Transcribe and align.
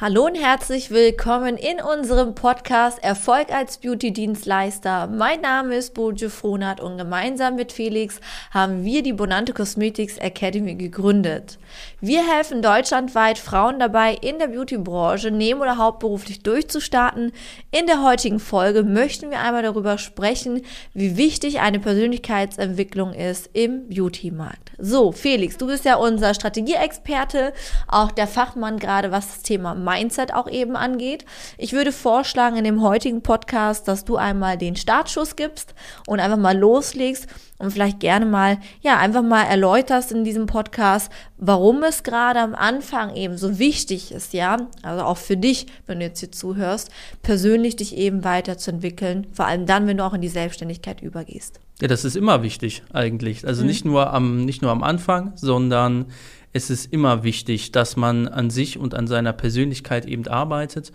Hallo 0.00 0.26
und 0.26 0.36
herzlich 0.36 0.92
willkommen 0.92 1.56
in 1.56 1.80
unserem 1.80 2.36
Podcast 2.36 3.02
Erfolg 3.02 3.52
als 3.52 3.78
Beauty-Dienstleister. 3.78 5.08
Mein 5.08 5.40
Name 5.40 5.74
ist 5.74 5.92
Bojo 5.94 6.28
Frohnert 6.28 6.80
und 6.80 6.98
gemeinsam 6.98 7.56
mit 7.56 7.72
Felix 7.72 8.20
haben 8.52 8.84
wir 8.84 9.02
die 9.02 9.12
Bonante 9.12 9.52
Cosmetics 9.52 10.16
Academy 10.18 10.76
gegründet. 10.76 11.58
Wir 12.00 12.24
helfen 12.24 12.62
deutschlandweit 12.62 13.38
Frauen 13.38 13.80
dabei, 13.80 14.14
in 14.14 14.38
der 14.38 14.46
Beauty-Branche 14.46 15.32
neben- 15.32 15.60
oder 15.60 15.78
hauptberuflich 15.78 16.44
durchzustarten. 16.44 17.32
In 17.72 17.86
der 17.86 18.00
heutigen 18.00 18.38
Folge 18.38 18.84
möchten 18.84 19.32
wir 19.32 19.40
einmal 19.40 19.64
darüber 19.64 19.98
sprechen, 19.98 20.62
wie 20.94 21.16
wichtig 21.16 21.58
eine 21.58 21.80
Persönlichkeitsentwicklung 21.80 23.14
ist 23.14 23.50
im 23.52 23.88
Beauty-Markt. 23.88 24.70
So, 24.78 25.10
Felix, 25.10 25.56
du 25.56 25.66
bist 25.66 25.84
ja 25.84 25.96
unser 25.96 26.34
Strategieexperte, 26.34 27.52
auch 27.88 28.12
der 28.12 28.28
Fachmann 28.28 28.78
gerade 28.78 29.10
was 29.10 29.26
das 29.26 29.42
Thema 29.42 29.74
Mindset 29.88 30.34
auch 30.34 30.48
eben 30.48 30.76
angeht. 30.76 31.24
Ich 31.56 31.72
würde 31.72 31.92
vorschlagen 31.92 32.56
in 32.56 32.64
dem 32.64 32.82
heutigen 32.82 33.22
Podcast, 33.22 33.88
dass 33.88 34.04
du 34.04 34.16
einmal 34.16 34.58
den 34.58 34.76
Startschuss 34.76 35.36
gibst 35.36 35.74
und 36.06 36.20
einfach 36.20 36.36
mal 36.36 36.56
loslegst 36.56 37.26
und 37.58 37.72
vielleicht 37.72 38.00
gerne 38.00 38.26
mal, 38.26 38.58
ja, 38.82 38.98
einfach 38.98 39.22
mal 39.22 39.44
erläuterst 39.44 40.12
in 40.12 40.24
diesem 40.24 40.46
Podcast, 40.46 41.10
warum 41.36 41.82
es 41.82 42.02
gerade 42.02 42.40
am 42.40 42.54
Anfang 42.54 43.14
eben 43.16 43.36
so 43.36 43.58
wichtig 43.58 44.12
ist, 44.12 44.32
ja, 44.32 44.68
also 44.82 45.04
auch 45.04 45.16
für 45.16 45.36
dich, 45.36 45.66
wenn 45.86 46.00
du 46.00 46.06
jetzt 46.06 46.20
hier 46.20 46.32
zuhörst, 46.32 46.90
persönlich 47.22 47.76
dich 47.76 47.96
eben 47.96 48.24
weiterzuentwickeln, 48.24 49.26
vor 49.32 49.46
allem 49.46 49.66
dann, 49.66 49.86
wenn 49.86 49.96
du 49.96 50.04
auch 50.04 50.14
in 50.14 50.20
die 50.20 50.28
Selbstständigkeit 50.28 51.02
übergehst. 51.02 51.60
Ja, 51.80 51.86
das 51.86 52.04
ist 52.04 52.16
immer 52.16 52.42
wichtig 52.42 52.82
eigentlich. 52.92 53.46
Also 53.46 53.62
mhm. 53.62 53.68
nicht, 53.68 53.84
nur 53.84 54.12
am, 54.12 54.44
nicht 54.44 54.62
nur 54.62 54.70
am 54.70 54.82
Anfang, 54.82 55.32
sondern 55.36 56.06
es 56.52 56.70
ist 56.70 56.92
immer 56.92 57.22
wichtig, 57.22 57.72
dass 57.72 57.96
man 57.96 58.26
an 58.26 58.50
sich 58.50 58.78
und 58.78 58.94
an 58.94 59.06
seiner 59.06 59.32
Persönlichkeit 59.32 60.06
eben 60.06 60.26
arbeitet. 60.26 60.92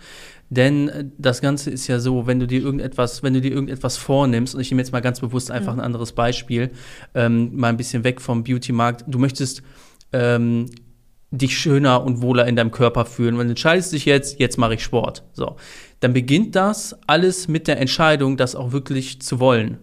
Denn 0.50 0.88
äh, 0.88 1.04
das 1.16 1.40
Ganze 1.40 1.70
ist 1.70 1.86
ja 1.86 1.98
so, 1.98 2.26
wenn 2.26 2.38
du 2.38 2.46
dir 2.46 2.60
irgendetwas, 2.60 3.22
wenn 3.22 3.34
du 3.34 3.40
dir 3.40 3.52
irgendetwas 3.52 3.96
vornimmst, 3.96 4.54
und 4.54 4.60
ich 4.60 4.70
nehme 4.70 4.82
jetzt 4.82 4.92
mal 4.92 5.00
ganz 5.00 5.20
bewusst 5.20 5.50
einfach 5.50 5.72
mhm. 5.72 5.80
ein 5.80 5.86
anderes 5.86 6.12
Beispiel, 6.12 6.70
ähm, 7.14 7.56
mal 7.56 7.68
ein 7.68 7.76
bisschen 7.76 8.04
weg 8.04 8.20
vom 8.20 8.44
Beauty-Markt, 8.44 9.04
du 9.06 9.18
möchtest 9.18 9.62
ähm, 10.12 10.66
dich 11.30 11.58
schöner 11.58 12.04
und 12.04 12.20
wohler 12.22 12.46
in 12.46 12.56
deinem 12.56 12.70
Körper 12.70 13.06
fühlen. 13.06 13.36
Du 13.36 13.40
entscheidest 13.40 13.92
dich 13.92 14.04
jetzt, 14.04 14.38
jetzt 14.38 14.58
mache 14.58 14.74
ich 14.74 14.84
Sport. 14.84 15.24
So, 15.32 15.56
dann 16.00 16.12
beginnt 16.12 16.54
das 16.54 16.96
alles 17.06 17.48
mit 17.48 17.68
der 17.68 17.80
Entscheidung, 17.80 18.36
das 18.36 18.54
auch 18.54 18.72
wirklich 18.72 19.20
zu 19.22 19.40
wollen. 19.40 19.78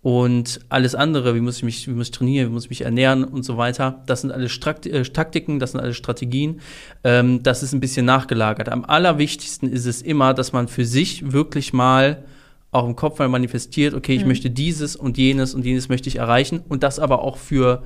Und 0.00 0.60
alles 0.68 0.94
andere, 0.94 1.34
wie 1.34 1.40
muss 1.40 1.56
ich 1.56 1.64
mich, 1.64 1.88
wie 1.88 1.92
muss 1.92 2.06
ich 2.06 2.12
trainieren, 2.12 2.48
wie 2.48 2.52
muss 2.52 2.64
ich 2.64 2.70
mich 2.70 2.82
ernähren 2.82 3.24
und 3.24 3.42
so 3.42 3.56
weiter, 3.56 4.02
das 4.06 4.20
sind 4.20 4.30
alles 4.30 4.52
Strakt 4.52 4.86
äh, 4.86 5.02
Taktiken, 5.02 5.58
das 5.58 5.72
sind 5.72 5.80
alles 5.80 5.96
Strategien. 5.96 6.60
Ähm, 7.02 7.42
das 7.42 7.62
ist 7.62 7.72
ein 7.72 7.80
bisschen 7.80 8.06
nachgelagert. 8.06 8.68
Am 8.68 8.84
allerwichtigsten 8.84 9.68
ist 9.68 9.86
es 9.86 10.00
immer, 10.02 10.34
dass 10.34 10.52
man 10.52 10.68
für 10.68 10.84
sich 10.84 11.32
wirklich 11.32 11.72
mal 11.72 12.24
auch 12.70 12.86
im 12.86 12.96
Kopf 12.96 13.18
mal 13.18 13.28
manifestiert, 13.28 13.94
okay, 13.94 14.14
ich 14.14 14.22
mhm. 14.22 14.28
möchte 14.28 14.50
dieses 14.50 14.94
und 14.94 15.16
jenes 15.16 15.54
und 15.54 15.64
jenes 15.64 15.88
möchte 15.88 16.08
ich 16.08 16.16
erreichen 16.16 16.60
und 16.68 16.82
das 16.82 16.98
aber 16.98 17.22
auch 17.22 17.38
für 17.38 17.82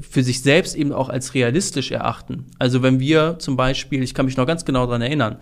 für 0.00 0.22
sich 0.22 0.42
selbst 0.42 0.76
eben 0.76 0.92
auch 0.92 1.08
als 1.08 1.34
realistisch 1.34 1.90
erachten. 1.90 2.46
Also 2.60 2.82
wenn 2.82 3.00
wir 3.00 3.40
zum 3.40 3.56
Beispiel, 3.56 4.04
ich 4.04 4.14
kann 4.14 4.26
mich 4.26 4.36
noch 4.36 4.46
ganz 4.46 4.64
genau 4.64 4.86
daran 4.86 5.02
erinnern, 5.02 5.38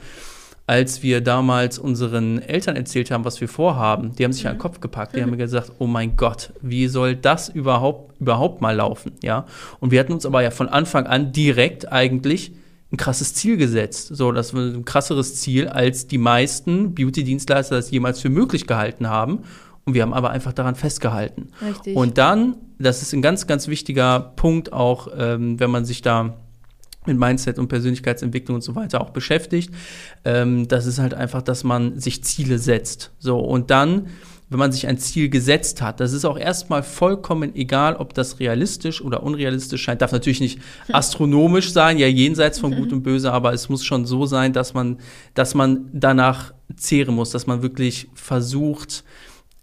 als 0.68 1.02
wir 1.02 1.22
damals 1.22 1.78
unseren 1.78 2.42
Eltern 2.42 2.76
erzählt 2.76 3.10
haben, 3.10 3.24
was 3.24 3.40
wir 3.40 3.48
vorhaben, 3.48 4.14
die 4.14 4.22
haben 4.22 4.34
sich 4.34 4.44
mhm. 4.44 4.50
an 4.50 4.56
den 4.56 4.60
Kopf 4.60 4.80
gepackt. 4.80 5.16
Die 5.16 5.22
haben 5.22 5.30
mir 5.30 5.38
gesagt, 5.38 5.72
oh 5.78 5.86
mein 5.86 6.14
Gott, 6.14 6.52
wie 6.60 6.88
soll 6.88 7.16
das 7.16 7.48
überhaupt, 7.48 8.20
überhaupt 8.20 8.60
mal 8.60 8.76
laufen? 8.76 9.12
Ja. 9.22 9.46
Und 9.80 9.92
wir 9.92 9.98
hatten 9.98 10.12
uns 10.12 10.26
aber 10.26 10.42
ja 10.42 10.50
von 10.50 10.68
Anfang 10.68 11.06
an 11.06 11.32
direkt 11.32 11.90
eigentlich 11.90 12.52
ein 12.92 12.98
krasses 12.98 13.32
Ziel 13.32 13.56
gesetzt. 13.56 14.08
So, 14.08 14.30
das 14.30 14.52
war 14.52 14.60
ein 14.60 14.84
krasseres 14.84 15.36
Ziel, 15.36 15.68
als 15.68 16.06
die 16.06 16.18
meisten 16.18 16.94
Beauty-Dienstleister 16.94 17.76
das 17.76 17.90
jemals 17.90 18.20
für 18.20 18.28
möglich 18.28 18.66
gehalten 18.66 19.08
haben. 19.08 19.44
Und 19.86 19.94
wir 19.94 20.02
haben 20.02 20.12
aber 20.12 20.28
einfach 20.28 20.52
daran 20.52 20.74
festgehalten. 20.74 21.48
Richtig. 21.66 21.96
Und 21.96 22.18
dann, 22.18 22.56
das 22.78 23.00
ist 23.00 23.14
ein 23.14 23.22
ganz, 23.22 23.46
ganz 23.46 23.68
wichtiger 23.68 24.20
Punkt 24.36 24.74
auch, 24.74 25.08
ähm, 25.16 25.58
wenn 25.58 25.70
man 25.70 25.86
sich 25.86 26.02
da 26.02 26.36
mit 27.08 27.18
Mindset 27.18 27.58
und 27.58 27.68
Persönlichkeitsentwicklung 27.68 28.56
und 28.56 28.62
so 28.62 28.74
weiter 28.74 29.00
auch 29.00 29.10
beschäftigt. 29.10 29.74
Ähm, 30.24 30.68
das 30.68 30.86
ist 30.86 30.98
halt 30.98 31.14
einfach, 31.14 31.42
dass 31.42 31.64
man 31.64 31.98
sich 31.98 32.22
Ziele 32.22 32.58
setzt. 32.58 33.10
So, 33.18 33.38
und 33.38 33.70
dann, 33.70 34.06
wenn 34.50 34.58
man 34.58 34.72
sich 34.72 34.86
ein 34.86 34.98
Ziel 34.98 35.28
gesetzt 35.28 35.82
hat, 35.82 36.00
das 36.00 36.12
ist 36.12 36.24
auch 36.24 36.38
erstmal 36.38 36.82
vollkommen 36.82 37.54
egal, 37.54 37.96
ob 37.96 38.14
das 38.14 38.40
realistisch 38.40 39.02
oder 39.02 39.22
unrealistisch 39.22 39.82
scheint. 39.82 40.00
Darf 40.00 40.12
natürlich 40.12 40.40
nicht 40.40 40.60
astronomisch 40.92 41.72
sein, 41.72 41.98
ja 41.98 42.06
jenseits 42.06 42.58
von 42.58 42.74
Gut 42.74 42.92
und 42.92 43.02
Böse, 43.02 43.32
aber 43.32 43.52
es 43.52 43.68
muss 43.68 43.84
schon 43.84 44.06
so 44.06 44.24
sein, 44.26 44.52
dass 44.52 44.72
man, 44.72 44.98
dass 45.34 45.54
man 45.54 45.90
danach 45.92 46.54
zehren 46.76 47.14
muss, 47.14 47.30
dass 47.30 47.46
man 47.46 47.62
wirklich 47.62 48.08
versucht, 48.14 49.04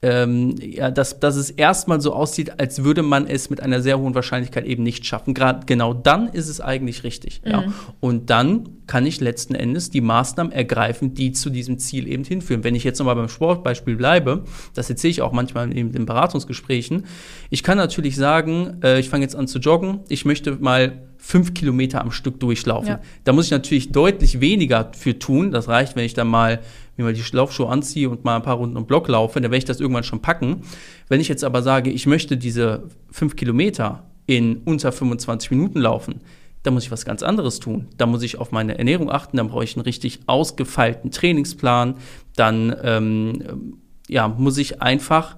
ähm, 0.05 0.53
ja, 0.61 0.91
dass, 0.91 1.19
dass 1.19 1.35
es 1.35 1.49
erstmal 1.49 1.99
so 1.99 2.13
aussieht, 2.13 2.59
als 2.59 2.83
würde 2.83 3.01
man 3.01 3.25
es 3.25 3.49
mit 3.49 3.59
einer 3.59 3.81
sehr 3.81 3.97
hohen 3.97 4.13
Wahrscheinlichkeit 4.13 4.63
eben 4.65 4.83
nicht 4.83 5.03
schaffen. 5.03 5.33
Gerade 5.33 5.65
genau 5.65 5.95
dann 5.95 6.27
ist 6.27 6.47
es 6.47 6.61
eigentlich 6.61 7.03
richtig. 7.03 7.41
Mhm. 7.43 7.51
Ja. 7.51 7.63
Und 8.01 8.29
dann 8.29 8.69
kann 8.85 9.07
ich 9.07 9.19
letzten 9.19 9.55
Endes 9.55 9.89
die 9.89 10.01
Maßnahmen 10.01 10.53
ergreifen, 10.53 11.15
die 11.15 11.31
zu 11.31 11.49
diesem 11.49 11.79
Ziel 11.79 12.07
eben 12.07 12.23
hinführen. 12.23 12.63
Wenn 12.63 12.75
ich 12.75 12.83
jetzt 12.83 12.99
nochmal 12.99 13.15
beim 13.15 13.29
Sportbeispiel 13.29 13.95
bleibe, 13.95 14.43
das 14.75 14.91
erzähle 14.91 15.09
ich 15.09 15.21
auch 15.23 15.31
manchmal 15.31 15.71
in 15.71 15.91
den 15.91 16.05
Beratungsgesprächen, 16.05 17.05
ich 17.49 17.63
kann 17.63 17.79
natürlich 17.79 18.15
sagen, 18.15 18.77
äh, 18.83 18.99
ich 18.99 19.09
fange 19.09 19.23
jetzt 19.23 19.35
an 19.35 19.47
zu 19.47 19.57
joggen, 19.57 20.01
ich 20.07 20.23
möchte 20.23 20.51
mal 20.59 21.01
fünf 21.17 21.55
Kilometer 21.55 22.01
am 22.01 22.11
Stück 22.11 22.39
durchlaufen. 22.39 22.89
Ja. 22.89 22.99
Da 23.23 23.33
muss 23.33 23.45
ich 23.45 23.51
natürlich 23.51 23.91
deutlich 23.91 24.41
weniger 24.41 24.91
für 24.95 25.17
tun. 25.17 25.49
Das 25.49 25.67
reicht, 25.67 25.95
wenn 25.95 26.05
ich 26.05 26.13
dann 26.13 26.27
mal 26.27 26.59
mir 26.97 27.03
mal 27.03 27.13
die 27.13 27.23
Laufschuhe 27.31 27.69
anziehe 27.69 28.09
und 28.09 28.23
mal 28.23 28.37
ein 28.37 28.43
paar 28.43 28.55
Runden 28.55 28.77
im 28.77 28.85
Block 28.85 29.07
laufe, 29.07 29.39
dann 29.39 29.51
werde 29.51 29.57
ich 29.57 29.65
das 29.65 29.79
irgendwann 29.79 30.03
schon 30.03 30.21
packen. 30.21 30.61
Wenn 31.07 31.21
ich 31.21 31.27
jetzt 31.27 31.43
aber 31.43 31.61
sage, 31.61 31.89
ich 31.89 32.05
möchte 32.05 32.37
diese 32.37 32.83
fünf 33.11 33.35
Kilometer 33.35 34.03
in 34.25 34.57
unter 34.65 34.91
25 34.91 35.51
Minuten 35.51 35.79
laufen, 35.79 36.21
dann 36.63 36.73
muss 36.73 36.83
ich 36.83 36.91
was 36.91 37.05
ganz 37.05 37.21
anderes 37.21 37.59
tun. 37.59 37.87
Da 37.97 38.05
muss 38.05 38.23
ich 38.23 38.39
auf 38.39 38.51
meine 38.51 38.77
Ernährung 38.77 39.11
achten, 39.11 39.37
dann 39.37 39.49
brauche 39.49 39.63
ich 39.63 39.75
einen 39.75 39.83
richtig 39.83 40.21
ausgefeilten 40.25 41.11
Trainingsplan, 41.11 41.95
dann 42.35 42.75
ähm, 42.81 43.77
ja, 44.07 44.27
muss 44.27 44.57
ich 44.57 44.81
einfach 44.81 45.37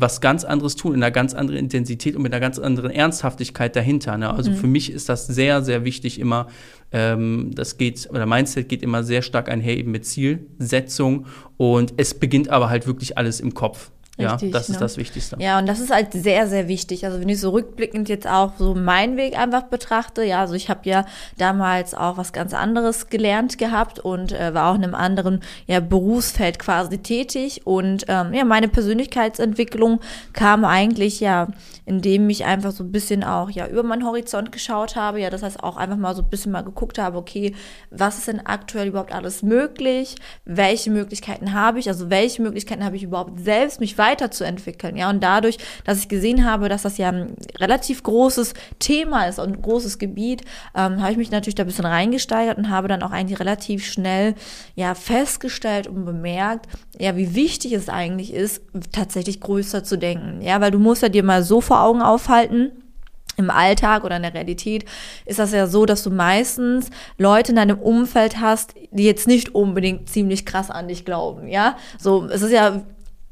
was 0.00 0.20
ganz 0.20 0.44
anderes 0.44 0.76
tun, 0.76 0.94
in 0.94 1.02
einer 1.02 1.10
ganz 1.10 1.34
anderen 1.34 1.58
Intensität 1.58 2.16
und 2.16 2.22
mit 2.22 2.32
einer 2.32 2.40
ganz 2.40 2.58
anderen 2.58 2.90
Ernsthaftigkeit 2.90 3.74
dahinter. 3.74 4.16
Ne? 4.18 4.30
Also 4.30 4.50
mhm. 4.50 4.56
für 4.56 4.66
mich 4.66 4.92
ist 4.92 5.08
das 5.08 5.26
sehr, 5.26 5.62
sehr 5.62 5.84
wichtig 5.84 6.20
immer, 6.20 6.48
ähm, 6.92 7.50
das 7.54 7.78
geht, 7.78 8.08
oder 8.10 8.26
Mindset 8.26 8.68
geht 8.68 8.82
immer 8.82 9.02
sehr 9.02 9.22
stark 9.22 9.48
einher 9.48 9.76
eben 9.76 9.90
mit 9.90 10.04
Zielsetzung 10.04 11.26
und 11.56 11.94
es 11.96 12.14
beginnt 12.14 12.48
aber 12.50 12.68
halt 12.68 12.86
wirklich 12.86 13.18
alles 13.18 13.40
im 13.40 13.54
Kopf. 13.54 13.90
Richtig, 14.18 14.50
ja, 14.50 14.58
das 14.58 14.68
ne? 14.68 14.74
ist 14.74 14.80
das 14.80 14.96
Wichtigste. 14.96 15.36
Ja, 15.38 15.58
und 15.58 15.66
das 15.66 15.78
ist 15.78 15.90
halt 15.90 16.12
sehr, 16.14 16.46
sehr 16.46 16.68
wichtig. 16.68 17.04
Also 17.04 17.20
wenn 17.20 17.28
ich 17.28 17.38
so 17.38 17.50
rückblickend 17.50 18.08
jetzt 18.08 18.26
auch 18.26 18.52
so 18.58 18.74
meinen 18.74 19.18
Weg 19.18 19.38
einfach 19.38 19.64
betrachte, 19.64 20.22
ja, 20.22 20.40
also 20.40 20.54
ich 20.54 20.70
habe 20.70 20.80
ja 20.84 21.04
damals 21.36 21.92
auch 21.92 22.16
was 22.16 22.32
ganz 22.32 22.54
anderes 22.54 23.10
gelernt 23.10 23.58
gehabt 23.58 23.98
und 23.98 24.32
äh, 24.32 24.54
war 24.54 24.70
auch 24.70 24.74
in 24.74 24.84
einem 24.84 24.94
anderen 24.94 25.40
ja, 25.66 25.80
Berufsfeld 25.80 26.58
quasi 26.58 26.96
tätig. 26.96 27.66
Und 27.66 28.06
ähm, 28.08 28.32
ja, 28.32 28.46
meine 28.46 28.68
Persönlichkeitsentwicklung 28.68 30.00
kam 30.32 30.64
eigentlich 30.64 31.20
ja, 31.20 31.48
indem 31.84 32.30
ich 32.30 32.46
einfach 32.46 32.72
so 32.72 32.84
ein 32.84 32.92
bisschen 32.92 33.22
auch 33.22 33.50
ja 33.50 33.66
über 33.66 33.82
meinen 33.82 34.06
Horizont 34.06 34.50
geschaut 34.50 34.96
habe. 34.96 35.20
Ja, 35.20 35.28
das 35.28 35.42
heißt 35.42 35.62
auch 35.62 35.76
einfach 35.76 35.98
mal 35.98 36.14
so 36.14 36.22
ein 36.22 36.30
bisschen 36.30 36.52
mal 36.52 36.64
geguckt 36.64 36.98
habe, 36.98 37.18
okay, 37.18 37.54
was 37.90 38.16
ist 38.16 38.28
denn 38.28 38.46
aktuell 38.46 38.88
überhaupt 38.88 39.12
alles 39.12 39.42
möglich? 39.42 40.14
Welche 40.46 40.90
Möglichkeiten 40.90 41.52
habe 41.52 41.80
ich? 41.80 41.88
Also 41.88 42.08
welche 42.08 42.40
Möglichkeiten 42.40 42.82
habe 42.82 42.96
ich 42.96 43.02
überhaupt 43.02 43.38
selbst, 43.40 43.78
mich 43.78 43.98
weiter 43.98 44.05
weiterzuentwickeln. 44.06 44.96
Ja, 44.96 45.10
und 45.10 45.22
dadurch, 45.22 45.58
dass 45.84 45.98
ich 45.98 46.08
gesehen 46.08 46.44
habe, 46.44 46.68
dass 46.68 46.82
das 46.82 46.98
ja 46.98 47.08
ein 47.08 47.36
relativ 47.58 48.02
großes 48.02 48.54
Thema 48.78 49.26
ist 49.26 49.38
und 49.38 49.56
ein 49.56 49.62
großes 49.62 49.98
Gebiet, 49.98 50.42
ähm, 50.74 51.00
habe 51.00 51.12
ich 51.12 51.18
mich 51.18 51.30
natürlich 51.30 51.54
da 51.54 51.64
ein 51.64 51.66
bisschen 51.66 51.86
reingesteigert 51.86 52.58
und 52.58 52.70
habe 52.70 52.88
dann 52.88 53.02
auch 53.02 53.10
eigentlich 53.10 53.40
relativ 53.40 53.84
schnell 53.84 54.34
ja 54.74 54.94
festgestellt 54.94 55.86
und 55.86 56.04
bemerkt, 56.04 56.66
ja, 56.98 57.16
wie 57.16 57.34
wichtig 57.34 57.72
es 57.72 57.88
eigentlich 57.88 58.32
ist, 58.32 58.62
tatsächlich 58.92 59.40
größer 59.40 59.84
zu 59.84 59.98
denken. 59.98 60.40
Ja, 60.42 60.60
weil 60.60 60.70
du 60.70 60.78
musst 60.78 61.02
ja 61.02 61.08
dir 61.08 61.22
mal 61.22 61.42
so 61.42 61.60
vor 61.60 61.82
Augen 61.82 62.02
aufhalten, 62.02 62.72
im 63.36 63.50
Alltag 63.50 64.04
oder 64.04 64.16
in 64.16 64.22
der 64.22 64.34
Realität 64.34 64.84
ist 65.26 65.38
das 65.38 65.52
ja 65.52 65.66
so, 65.66 65.86
dass 65.86 66.02
du 66.02 66.10
meistens 66.10 66.90
Leute 67.18 67.52
in 67.52 67.56
deinem 67.56 67.78
Umfeld 67.78 68.40
hast, 68.40 68.74
die 68.90 69.04
jetzt 69.04 69.26
nicht 69.26 69.54
unbedingt 69.54 70.08
ziemlich 70.08 70.46
krass 70.46 70.70
an 70.70 70.88
dich 70.88 71.04
glauben, 71.04 71.48
ja? 71.48 71.76
So, 71.98 72.24
es 72.26 72.42
ist 72.42 72.52
ja 72.52 72.82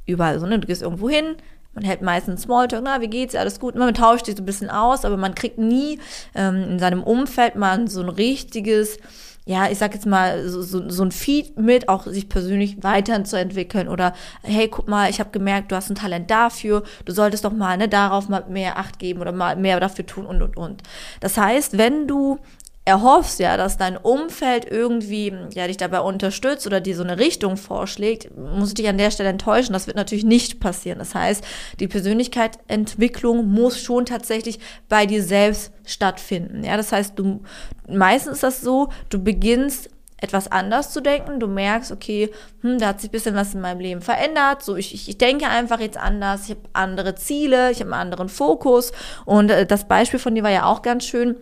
überall 0.07 0.39
so, 0.39 0.47
ne? 0.47 0.59
Du 0.59 0.67
gehst 0.67 0.83
irgendwo 0.83 1.09
hin, 1.09 1.37
man 1.75 1.85
hält 1.85 2.03
meistens 2.03 2.43
Smalltalk, 2.43 2.83
na, 2.85 3.01
wie 3.01 3.09
geht's, 3.09 3.35
alles 3.35 3.59
gut, 3.59 3.75
man 3.75 3.95
tauscht 3.95 4.27
sich 4.27 4.37
so 4.37 4.43
ein 4.43 4.47
bisschen 4.47 4.71
aus, 4.71 5.05
aber 5.05 5.17
man 5.17 5.35
kriegt 5.35 5.59
nie 5.59 5.99
ähm, 6.35 6.71
in 6.71 6.79
seinem 6.79 7.03
Umfeld 7.03 7.57
mal 7.57 7.89
so 7.89 8.01
ein 8.01 8.09
richtiges, 8.09 8.99
ja, 9.45 9.69
ich 9.69 9.79
sag 9.79 9.93
jetzt 9.95 10.07
mal, 10.07 10.49
so, 10.49 10.63
so, 10.63 10.89
so 10.89 11.03
ein 11.03 11.11
Feed 11.11 11.59
mit, 11.59 11.89
auch 11.89 12.07
sich 12.07 12.29
persönlich 12.29 12.83
weiterzuentwickeln 12.83 13.89
oder 13.89 14.15
hey, 14.43 14.69
guck 14.69 14.89
mal, 14.89 15.11
ich 15.11 15.21
habe 15.21 15.31
gemerkt, 15.31 15.73
du 15.73 15.77
hast 15.77 15.91
ein 15.91 15.97
Talent 15.97 16.31
dafür, 16.31 16.85
du 17.05 17.13
solltest 17.13 17.45
doch 17.45 17.53
mal 17.53 17.77
ne, 17.77 17.89
darauf 17.89 18.29
mal 18.29 18.45
mehr 18.49 18.79
Acht 18.79 18.99
geben 18.99 19.21
oder 19.21 19.33
mal 19.33 19.57
mehr 19.57 19.81
dafür 19.81 20.07
tun 20.07 20.27
und 20.27 20.43
und 20.43 20.57
und. 20.57 20.83
Das 21.21 21.37
heißt, 21.37 21.77
wenn 21.77 22.07
du 22.07 22.39
erhoffst 22.87 23.41
ja, 23.41 23.57
dass 23.57 23.79
dein 23.79 23.97
Umfeld 23.97 24.71
irgendwie 24.71 25.33
ja, 25.55 25.67
dich 25.67 25.79
dabei 25.79 26.01
unterstützt 26.01 26.67
oder 26.67 26.81
dir 26.81 26.95
so 26.95 27.03
eine 27.03 27.19
Richtung 27.19 27.57
vorschlägt, 27.57 28.37
muss 28.37 28.69
ich 28.69 28.75
dich 28.75 28.89
an 28.89 28.99
der 28.99 29.11
Stelle 29.11 29.31
enttäuschen. 29.31 29.73
Das 29.73 29.87
wird 29.87 29.97
natürlich 29.97 30.25
nicht 30.25 30.61
passieren. 30.61 30.99
Das 30.99 31.15
heißt, 31.15 31.43
die 31.81 31.89
Persönlichkeitsentwicklung 31.89 33.49
muss 33.49 33.81
schon 33.81 34.05
tatsächlich 34.05 34.59
bei 34.89 35.07
dir 35.07 35.23
selbst 35.23 35.73
stattfinden. 35.87 36.63
Ja, 36.63 36.77
das 36.77 36.93
heißt, 36.93 37.19
du 37.19 37.41
meistens 37.89 38.35
ist 38.35 38.43
das 38.43 38.61
so, 38.61 38.91
du 39.09 39.23
beginnst 39.23 39.89
etwas 40.19 40.51
anders 40.51 40.91
zu 40.91 41.01
denken. 41.01 41.41
Du 41.41 41.47
merkst, 41.47 41.91
okay, 41.91 42.31
hm, 42.61 42.79
da 42.79 42.89
hat 42.89 43.01
sich 43.01 43.11
ein 43.11 43.13
bisschen 43.13 43.35
was 43.35 43.55
in 43.55 43.61
meinem 43.61 43.81
Leben 43.81 44.01
verändert. 44.03 44.63
So, 44.63 44.77
ich, 44.77 45.09
ich 45.09 45.19
denke 45.19 45.49
einfach 45.49 45.81
jetzt 45.81 45.97
anders. 45.97 46.45
Ich 46.45 46.51
habe 46.51 46.61
andere 46.73 47.15
Ziele, 47.15 47.71
ich 47.71 47.81
habe 47.81 47.93
einen 47.93 48.01
anderen 48.01 48.29
Fokus. 48.29 48.93
Und 49.25 49.51
äh, 49.51 49.67
das 49.67 49.89
Beispiel 49.89 50.19
von 50.19 50.35
dir 50.35 50.43
war 50.43 50.51
ja 50.51 50.67
auch 50.67 50.83
ganz 50.83 51.05
schön 51.05 51.37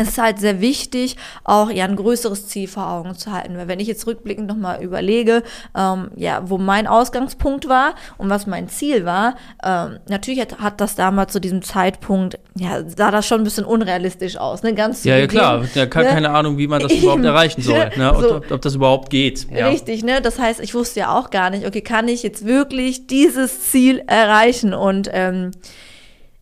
es 0.00 0.10
ist 0.10 0.18
halt 0.18 0.38
sehr 0.38 0.60
wichtig, 0.60 1.16
auch 1.42 1.70
ja 1.70 1.84
ein 1.84 1.96
größeres 1.96 2.46
Ziel 2.46 2.68
vor 2.68 2.88
Augen 2.88 3.16
zu 3.16 3.32
halten. 3.32 3.58
Weil 3.58 3.66
wenn 3.66 3.80
ich 3.80 3.88
jetzt 3.88 4.06
rückblickend 4.06 4.46
nochmal 4.46 4.80
überlege, 4.80 5.42
ähm, 5.76 6.12
ja, 6.14 6.48
wo 6.48 6.56
mein 6.56 6.86
Ausgangspunkt 6.86 7.68
war 7.68 7.94
und 8.16 8.30
was 8.30 8.46
mein 8.46 8.68
Ziel 8.68 9.04
war, 9.04 9.34
ähm, 9.64 9.98
natürlich 10.08 10.40
hat, 10.40 10.60
hat, 10.60 10.80
das 10.80 10.94
damals 10.94 11.32
zu 11.32 11.40
diesem 11.40 11.62
Zeitpunkt, 11.62 12.38
ja, 12.54 12.84
sah 12.88 13.10
das 13.10 13.26
schon 13.26 13.40
ein 13.40 13.44
bisschen 13.44 13.64
unrealistisch 13.64 14.36
aus, 14.36 14.62
ne? 14.62 14.72
Ganz 14.72 15.02
ja, 15.02 15.16
ja, 15.16 15.26
klar, 15.26 15.64
ja, 15.74 15.82
ne? 15.82 15.88
keine 15.88 16.30
Ahnung, 16.30 16.58
wie 16.58 16.68
man 16.68 16.80
das 16.80 16.92
überhaupt 16.92 17.24
erreichen 17.24 17.62
soll, 17.62 17.90
ne? 17.96 18.14
So, 18.20 18.36
ob, 18.36 18.50
ob, 18.52 18.62
das 18.62 18.76
überhaupt 18.76 19.10
geht. 19.10 19.48
Ja. 19.50 19.66
Richtig, 19.66 20.04
ne? 20.04 20.22
Das 20.22 20.38
heißt, 20.38 20.60
ich 20.60 20.74
wusste 20.74 21.00
ja 21.00 21.18
auch 21.18 21.30
gar 21.30 21.50
nicht, 21.50 21.66
okay, 21.66 21.80
kann 21.80 22.06
ich 22.06 22.22
jetzt 22.22 22.46
wirklich 22.46 23.08
dieses 23.08 23.70
Ziel 23.72 24.04
erreichen? 24.06 24.74
Und 24.74 25.10
ähm, 25.12 25.50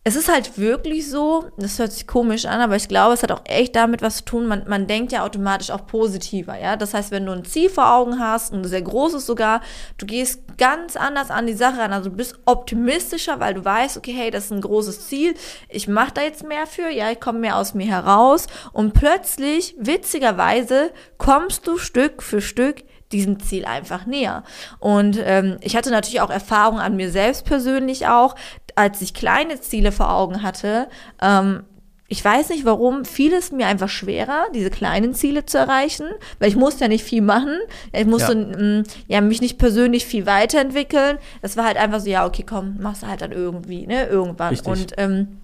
es 0.07 0.15
ist 0.15 0.29
halt 0.29 0.57
wirklich 0.57 1.09
so, 1.09 1.49
das 1.57 1.79
hört 1.79 1.91
sich 1.91 2.07
komisch 2.07 2.45
an, 2.45 2.61
aber 2.61 2.77
ich 2.77 2.87
glaube, 2.87 3.13
es 3.13 3.23
hat 3.23 3.31
auch 3.33 3.41
echt 3.43 3.75
damit 3.75 4.01
was 4.01 4.19
zu 4.19 4.23
tun. 4.23 4.47
Man, 4.47 4.63
man 4.65 4.87
denkt 4.87 5.11
ja 5.11 5.25
automatisch 5.25 5.69
auch 5.69 5.85
positiver, 5.85 6.57
ja. 6.57 6.77
Das 6.77 6.93
heißt, 6.93 7.11
wenn 7.11 7.25
du 7.25 7.33
ein 7.33 7.43
Ziel 7.43 7.69
vor 7.69 7.93
Augen 7.93 8.17
hast, 8.17 8.53
ein 8.53 8.63
sehr 8.63 8.81
großes 8.81 9.25
sogar, 9.25 9.59
du 9.97 10.05
gehst 10.05 10.43
ganz 10.57 10.95
anders 10.95 11.29
an 11.29 11.45
die 11.45 11.55
Sache 11.55 11.79
ran. 11.79 11.91
Also 11.91 12.09
du 12.09 12.15
bist 12.15 12.39
optimistischer, 12.45 13.41
weil 13.41 13.55
du 13.55 13.65
weißt, 13.65 13.97
okay, 13.97 14.13
hey, 14.13 14.31
das 14.31 14.45
ist 14.45 14.51
ein 14.51 14.61
großes 14.61 15.09
Ziel, 15.09 15.33
ich 15.67 15.89
mache 15.89 16.13
da 16.13 16.21
jetzt 16.21 16.47
mehr 16.47 16.67
für, 16.67 16.89
ja, 16.89 17.11
ich 17.11 17.19
komme 17.19 17.39
mehr 17.39 17.57
aus 17.57 17.73
mir 17.73 17.87
heraus. 17.87 18.47
Und 18.71 18.93
plötzlich, 18.93 19.75
witzigerweise, 19.77 20.91
kommst 21.17 21.67
du 21.67 21.77
Stück 21.77 22.23
für 22.23 22.39
Stück 22.39 22.85
diesem 23.11 23.39
Ziel 23.41 23.65
einfach 23.65 24.05
näher. 24.05 24.43
Und 24.79 25.19
ähm, 25.21 25.57
ich 25.61 25.75
hatte 25.75 25.91
natürlich 25.91 26.21
auch 26.21 26.29
Erfahrungen 26.29 26.79
an 26.79 26.95
mir 26.95 27.11
selbst 27.11 27.45
persönlich 27.45 28.07
auch, 28.07 28.35
als 28.77 29.01
ich 29.01 29.13
kleine 29.13 29.59
Ziele 29.59 29.91
vor 29.91 30.13
Augen 30.13 30.43
hatte. 30.43 30.87
Ähm, 31.21 31.63
ich 32.09 32.23
weiß 32.23 32.49
nicht 32.49 32.63
warum, 32.63 33.03
fiel 33.03 33.33
es 33.33 33.51
mir 33.51 33.67
einfach 33.67 33.89
schwerer, 33.89 34.45
diese 34.55 34.69
kleinen 34.69 35.13
Ziele 35.13 35.45
zu 35.45 35.57
erreichen, 35.57 36.05
weil 36.39 36.47
ich 36.47 36.55
musste 36.55 36.85
ja 36.85 36.87
nicht 36.87 37.03
viel 37.03 37.21
machen. 37.21 37.57
Ich 37.91 38.05
musste 38.05 38.33
ja. 38.33 38.57
M, 38.57 38.83
ja 39.07 39.19
mich 39.19 39.41
nicht 39.41 39.57
persönlich 39.57 40.05
viel 40.05 40.25
weiterentwickeln. 40.25 41.17
Das 41.41 41.57
war 41.57 41.65
halt 41.65 41.75
einfach 41.75 41.99
so, 41.99 42.09
ja, 42.09 42.25
okay, 42.25 42.45
komm, 42.47 42.77
machst 42.79 43.03
du 43.03 43.07
halt 43.07 43.21
dann 43.21 43.33
irgendwie, 43.33 43.87
ne, 43.87 44.05
irgendwann. 44.05 44.49
Richtig. 44.49 44.67
Und 44.67 44.93
ähm, 44.97 45.39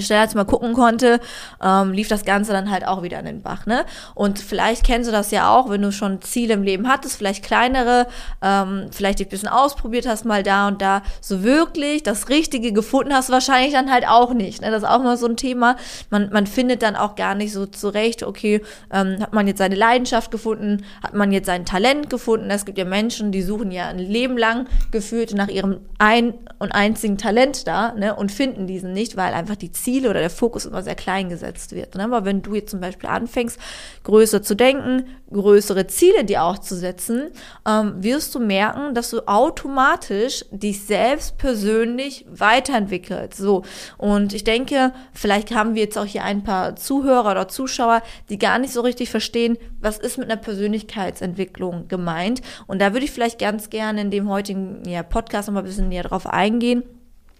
schnell 0.00 0.20
als 0.20 0.34
mal 0.34 0.44
gucken 0.44 0.72
konnte, 0.72 1.20
ähm, 1.62 1.92
lief 1.92 2.08
das 2.08 2.24
Ganze 2.24 2.52
dann 2.52 2.70
halt 2.70 2.86
auch 2.86 3.02
wieder 3.02 3.18
in 3.18 3.26
den 3.26 3.42
Bach. 3.42 3.66
Ne? 3.66 3.84
Und 4.14 4.38
vielleicht 4.38 4.84
kennst 4.84 5.08
du 5.08 5.12
das 5.12 5.30
ja 5.30 5.54
auch, 5.54 5.70
wenn 5.70 5.82
du 5.82 5.92
schon 5.92 6.22
Ziele 6.22 6.54
im 6.54 6.62
Leben 6.62 6.88
hattest, 6.88 7.16
vielleicht 7.16 7.44
kleinere, 7.44 8.06
ähm, 8.40 8.86
vielleicht 8.90 9.18
dich 9.18 9.26
ein 9.26 9.30
bisschen 9.30 9.48
ausprobiert 9.48 10.06
hast, 10.06 10.24
mal 10.24 10.42
da 10.42 10.68
und 10.68 10.80
da, 10.80 11.02
so 11.20 11.42
wirklich 11.42 12.02
das 12.02 12.28
Richtige 12.28 12.72
gefunden 12.72 13.12
hast, 13.12 13.30
wahrscheinlich 13.30 13.72
dann 13.72 13.90
halt 13.90 14.06
auch 14.08 14.32
nicht. 14.32 14.62
Ne? 14.62 14.70
Das 14.70 14.82
ist 14.82 14.88
auch 14.88 15.02
mal 15.02 15.16
so 15.16 15.26
ein 15.26 15.36
Thema. 15.36 15.76
Man, 16.10 16.30
man 16.32 16.46
findet 16.46 16.82
dann 16.82 16.96
auch 16.96 17.14
gar 17.14 17.34
nicht 17.34 17.52
so 17.52 17.66
zurecht, 17.66 18.22
okay, 18.22 18.62
ähm, 18.92 19.18
hat 19.20 19.32
man 19.32 19.46
jetzt 19.46 19.58
seine 19.58 19.74
Leidenschaft 19.74 20.30
gefunden, 20.30 20.84
hat 21.02 21.14
man 21.14 21.32
jetzt 21.32 21.46
sein 21.46 21.64
Talent 21.64 22.10
gefunden. 22.10 22.50
Es 22.50 22.64
gibt 22.64 22.78
ja 22.78 22.84
Menschen, 22.84 23.32
die 23.32 23.42
suchen 23.42 23.70
ja 23.70 23.88
ein 23.88 23.98
Leben 23.98 24.38
lang 24.38 24.66
gefühlt 24.90 25.34
nach 25.34 25.48
ihrem 25.48 25.80
ein 25.98 26.34
und 26.58 26.72
einzigen 26.72 27.18
Talent 27.18 27.66
da 27.66 27.92
ne? 27.92 28.14
und 28.14 28.32
finden 28.32 28.66
diesen 28.66 28.92
nicht, 28.92 29.16
weil 29.16 29.34
einfach 29.34 29.56
die 29.56 29.72
Ziele 29.82 30.10
oder 30.10 30.20
der 30.20 30.30
Fokus 30.30 30.64
immer 30.66 30.82
sehr 30.82 30.94
klein 30.94 31.28
gesetzt 31.28 31.74
wird. 31.74 31.94
Ne? 31.94 32.04
Aber 32.04 32.24
wenn 32.24 32.42
du 32.42 32.54
jetzt 32.54 32.70
zum 32.70 32.80
Beispiel 32.80 33.08
anfängst, 33.08 33.58
größer 34.04 34.42
zu 34.42 34.54
denken, 34.54 35.04
größere 35.32 35.86
Ziele 35.86 36.24
dir 36.24 36.42
auch 36.44 36.58
zu 36.58 36.76
setzen, 36.76 37.30
ähm, 37.66 37.94
wirst 38.02 38.34
du 38.34 38.40
merken, 38.40 38.94
dass 38.94 39.10
du 39.10 39.26
automatisch 39.26 40.44
dich 40.50 40.84
selbst 40.84 41.38
persönlich 41.38 42.24
weiterentwickelst. 42.30 43.38
So. 43.38 43.62
Und 43.98 44.32
ich 44.32 44.44
denke, 44.44 44.92
vielleicht 45.12 45.54
haben 45.54 45.74
wir 45.74 45.82
jetzt 45.82 45.98
auch 45.98 46.06
hier 46.06 46.24
ein 46.24 46.44
paar 46.44 46.76
Zuhörer 46.76 47.32
oder 47.32 47.48
Zuschauer, 47.48 48.02
die 48.28 48.38
gar 48.38 48.58
nicht 48.58 48.72
so 48.72 48.82
richtig 48.82 49.10
verstehen, 49.10 49.58
was 49.80 49.98
ist 49.98 50.18
mit 50.18 50.30
einer 50.30 50.40
Persönlichkeitsentwicklung 50.40 51.88
gemeint. 51.88 52.42
Und 52.66 52.80
da 52.80 52.92
würde 52.92 53.04
ich 53.04 53.10
vielleicht 53.10 53.38
ganz 53.38 53.70
gerne 53.70 54.00
in 54.02 54.10
dem 54.10 54.28
heutigen 54.28 54.82
ja, 54.86 55.02
Podcast 55.02 55.48
nochmal 55.48 55.62
ein 55.62 55.66
bisschen 55.66 55.88
näher 55.88 56.04
drauf 56.04 56.26
eingehen 56.26 56.84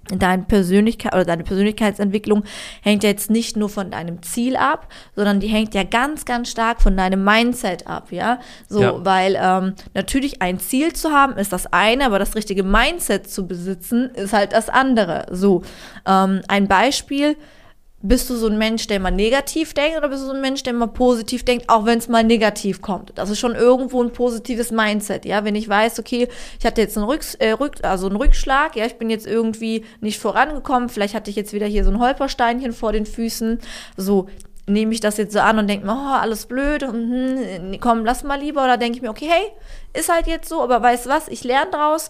deine 0.08 0.42
Persönlichkeit 0.42 1.14
oder 1.14 1.24
deine 1.24 1.44
Persönlichkeitsentwicklung 1.44 2.44
hängt 2.82 3.02
ja 3.04 3.10
jetzt 3.10 3.30
nicht 3.30 3.56
nur 3.56 3.68
von 3.68 3.90
deinem 3.90 4.22
Ziel 4.22 4.56
ab, 4.56 4.88
sondern 5.14 5.40
die 5.40 5.46
hängt 5.46 5.74
ja 5.74 5.84
ganz, 5.84 6.24
ganz 6.24 6.50
stark 6.50 6.82
von 6.82 6.96
deinem 6.96 7.24
Mindset 7.24 7.86
ab, 7.86 8.10
ja. 8.10 8.40
So, 8.68 8.82
ja. 8.82 9.04
weil 9.04 9.38
ähm, 9.40 9.74
natürlich 9.94 10.42
ein 10.42 10.58
Ziel 10.58 10.92
zu 10.92 11.10
haben 11.10 11.36
ist 11.36 11.52
das 11.52 11.72
eine, 11.72 12.06
aber 12.06 12.18
das 12.18 12.34
richtige 12.34 12.62
Mindset 12.62 13.30
zu 13.30 13.46
besitzen 13.46 14.10
ist 14.14 14.32
halt 14.32 14.52
das 14.52 14.68
andere. 14.68 15.26
So, 15.30 15.62
ähm, 16.06 16.40
ein 16.48 16.68
Beispiel 16.68 17.36
bist 18.02 18.28
du 18.28 18.34
so 18.34 18.48
ein 18.48 18.58
Mensch, 18.58 18.88
der 18.88 18.96
immer 18.96 19.10
negativ 19.10 19.74
denkt 19.74 19.96
oder 19.96 20.08
bist 20.08 20.22
du 20.22 20.26
so 20.26 20.32
ein 20.32 20.40
Mensch, 20.40 20.62
der 20.64 20.72
immer 20.72 20.88
positiv 20.88 21.44
denkt, 21.44 21.68
auch 21.68 21.86
wenn 21.86 21.98
es 21.98 22.08
mal 22.08 22.24
negativ 22.24 22.82
kommt? 22.82 23.12
Das 23.14 23.30
ist 23.30 23.38
schon 23.38 23.54
irgendwo 23.54 24.02
ein 24.02 24.12
positives 24.12 24.72
Mindset, 24.72 25.24
ja. 25.24 25.44
Wenn 25.44 25.54
ich 25.54 25.68
weiß, 25.68 26.00
okay, 26.00 26.28
ich 26.58 26.66
hatte 26.66 26.80
jetzt 26.80 26.98
einen, 26.98 27.06
Rücks 27.06 27.34
äh, 27.36 27.52
Rück 27.52 27.76
also 27.82 28.08
einen 28.08 28.16
Rückschlag, 28.16 28.74
ja, 28.76 28.86
ich 28.86 28.96
bin 28.96 29.08
jetzt 29.08 29.26
irgendwie 29.26 29.84
nicht 30.00 30.18
vorangekommen, 30.18 30.88
vielleicht 30.88 31.14
hatte 31.14 31.30
ich 31.30 31.36
jetzt 31.36 31.52
wieder 31.52 31.66
hier 31.66 31.84
so 31.84 31.90
ein 31.90 32.00
Holpersteinchen 32.00 32.72
vor 32.72 32.92
den 32.92 33.06
Füßen, 33.06 33.60
so 33.96 34.28
nehme 34.66 34.92
ich 34.92 35.00
das 35.00 35.16
jetzt 35.16 35.32
so 35.32 35.40
an 35.40 35.58
und 35.58 35.68
denke 35.68 35.86
mir, 35.86 35.92
oh, 35.92 36.14
alles 36.20 36.46
blöd, 36.46 36.82
hm, 36.82 37.78
komm, 37.80 38.04
lass 38.04 38.24
mal 38.24 38.40
lieber, 38.40 38.64
oder 38.64 38.76
denke 38.76 38.96
ich 38.96 39.02
mir, 39.02 39.10
okay, 39.10 39.28
hey, 39.28 40.00
ist 40.00 40.12
halt 40.12 40.26
jetzt 40.26 40.48
so, 40.48 40.62
aber 40.62 40.82
weißt 40.82 41.06
du 41.06 41.10
was, 41.10 41.28
ich 41.28 41.44
lerne 41.44 41.70
draus, 41.70 42.08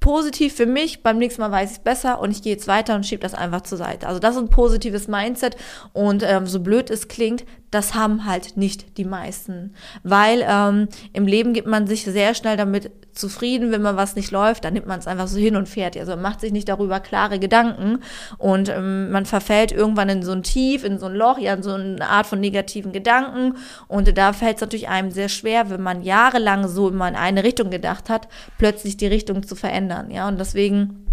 positiv 0.00 0.54
für 0.54 0.66
mich, 0.66 1.02
beim 1.02 1.18
nächsten 1.18 1.40
Mal 1.40 1.50
weiß 1.50 1.70
ich 1.70 1.76
es 1.78 1.82
besser 1.82 2.20
und 2.20 2.30
ich 2.30 2.42
gehe 2.42 2.52
jetzt 2.52 2.68
weiter 2.68 2.94
und 2.94 3.06
schiebe 3.06 3.22
das 3.22 3.34
einfach 3.34 3.62
zur 3.62 3.78
Seite. 3.78 4.06
Also 4.06 4.20
das 4.20 4.36
ist 4.36 4.42
ein 4.42 4.50
positives 4.50 5.08
Mindset 5.08 5.56
und 5.92 6.22
ähm, 6.22 6.46
so 6.46 6.60
blöd 6.60 6.90
es 6.90 7.08
klingt, 7.08 7.44
das 7.70 7.94
haben 7.94 8.24
halt 8.24 8.56
nicht 8.56 8.96
die 8.98 9.04
meisten. 9.04 9.74
Weil 10.02 10.44
ähm, 10.48 10.88
im 11.12 11.26
Leben 11.26 11.52
gibt 11.52 11.66
man 11.66 11.86
sich 11.86 12.04
sehr 12.04 12.34
schnell 12.34 12.56
damit 12.56 12.90
zufrieden, 13.12 13.72
wenn 13.72 13.82
man 13.82 13.96
was 13.96 14.16
nicht 14.16 14.30
läuft, 14.30 14.64
dann 14.64 14.74
nimmt 14.74 14.86
man 14.86 15.00
es 15.00 15.06
einfach 15.06 15.26
so 15.26 15.38
hin 15.38 15.56
und 15.56 15.68
fährt. 15.68 15.96
Also 15.96 16.12
man 16.12 16.22
macht 16.22 16.40
sich 16.40 16.52
nicht 16.52 16.68
darüber 16.68 17.00
klare 17.00 17.38
Gedanken 17.38 17.98
und 18.38 18.68
ähm, 18.68 19.10
man 19.10 19.26
verfällt 19.26 19.72
irgendwann 19.72 20.08
in 20.08 20.22
so 20.22 20.32
ein 20.32 20.42
Tief, 20.42 20.84
in 20.84 20.98
so 20.98 21.06
ein 21.06 21.14
Loch, 21.14 21.38
ja, 21.38 21.54
in 21.54 21.62
so 21.62 21.72
eine 21.72 22.08
Art 22.08 22.26
von 22.26 22.40
negativen 22.40 22.92
Gedanken. 22.92 23.56
Und 23.88 24.16
da 24.16 24.32
fällt 24.32 24.56
es 24.56 24.60
natürlich 24.60 24.88
einem 24.88 25.10
sehr 25.10 25.28
schwer, 25.28 25.68
wenn 25.68 25.82
man 25.82 26.02
jahrelang 26.02 26.68
so 26.68 26.88
immer 26.88 27.08
in 27.08 27.16
eine 27.16 27.44
Richtung 27.44 27.70
gedacht 27.70 28.08
hat, 28.08 28.28
plötzlich 28.56 28.96
die 28.96 29.06
Richtung 29.06 29.46
zu 29.46 29.56
verändern. 29.56 30.10
Ja, 30.10 30.28
und 30.28 30.38
deswegen 30.38 31.07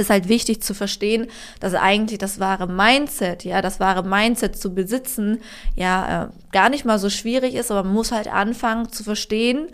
ist 0.00 0.10
halt 0.10 0.28
wichtig 0.28 0.62
zu 0.62 0.74
verstehen, 0.74 1.28
dass 1.60 1.74
eigentlich 1.74 2.18
das 2.18 2.40
wahre 2.40 2.66
Mindset, 2.66 3.44
ja, 3.44 3.62
das 3.62 3.80
wahre 3.80 4.02
Mindset 4.02 4.56
zu 4.56 4.74
besitzen, 4.74 5.40
ja, 5.76 6.24
äh, 6.24 6.28
gar 6.52 6.68
nicht 6.68 6.84
mal 6.84 6.98
so 6.98 7.10
schwierig 7.10 7.54
ist, 7.54 7.70
aber 7.70 7.84
man 7.84 7.94
muss 7.94 8.12
halt 8.12 8.28
anfangen 8.28 8.90
zu 8.90 9.04
verstehen, 9.04 9.68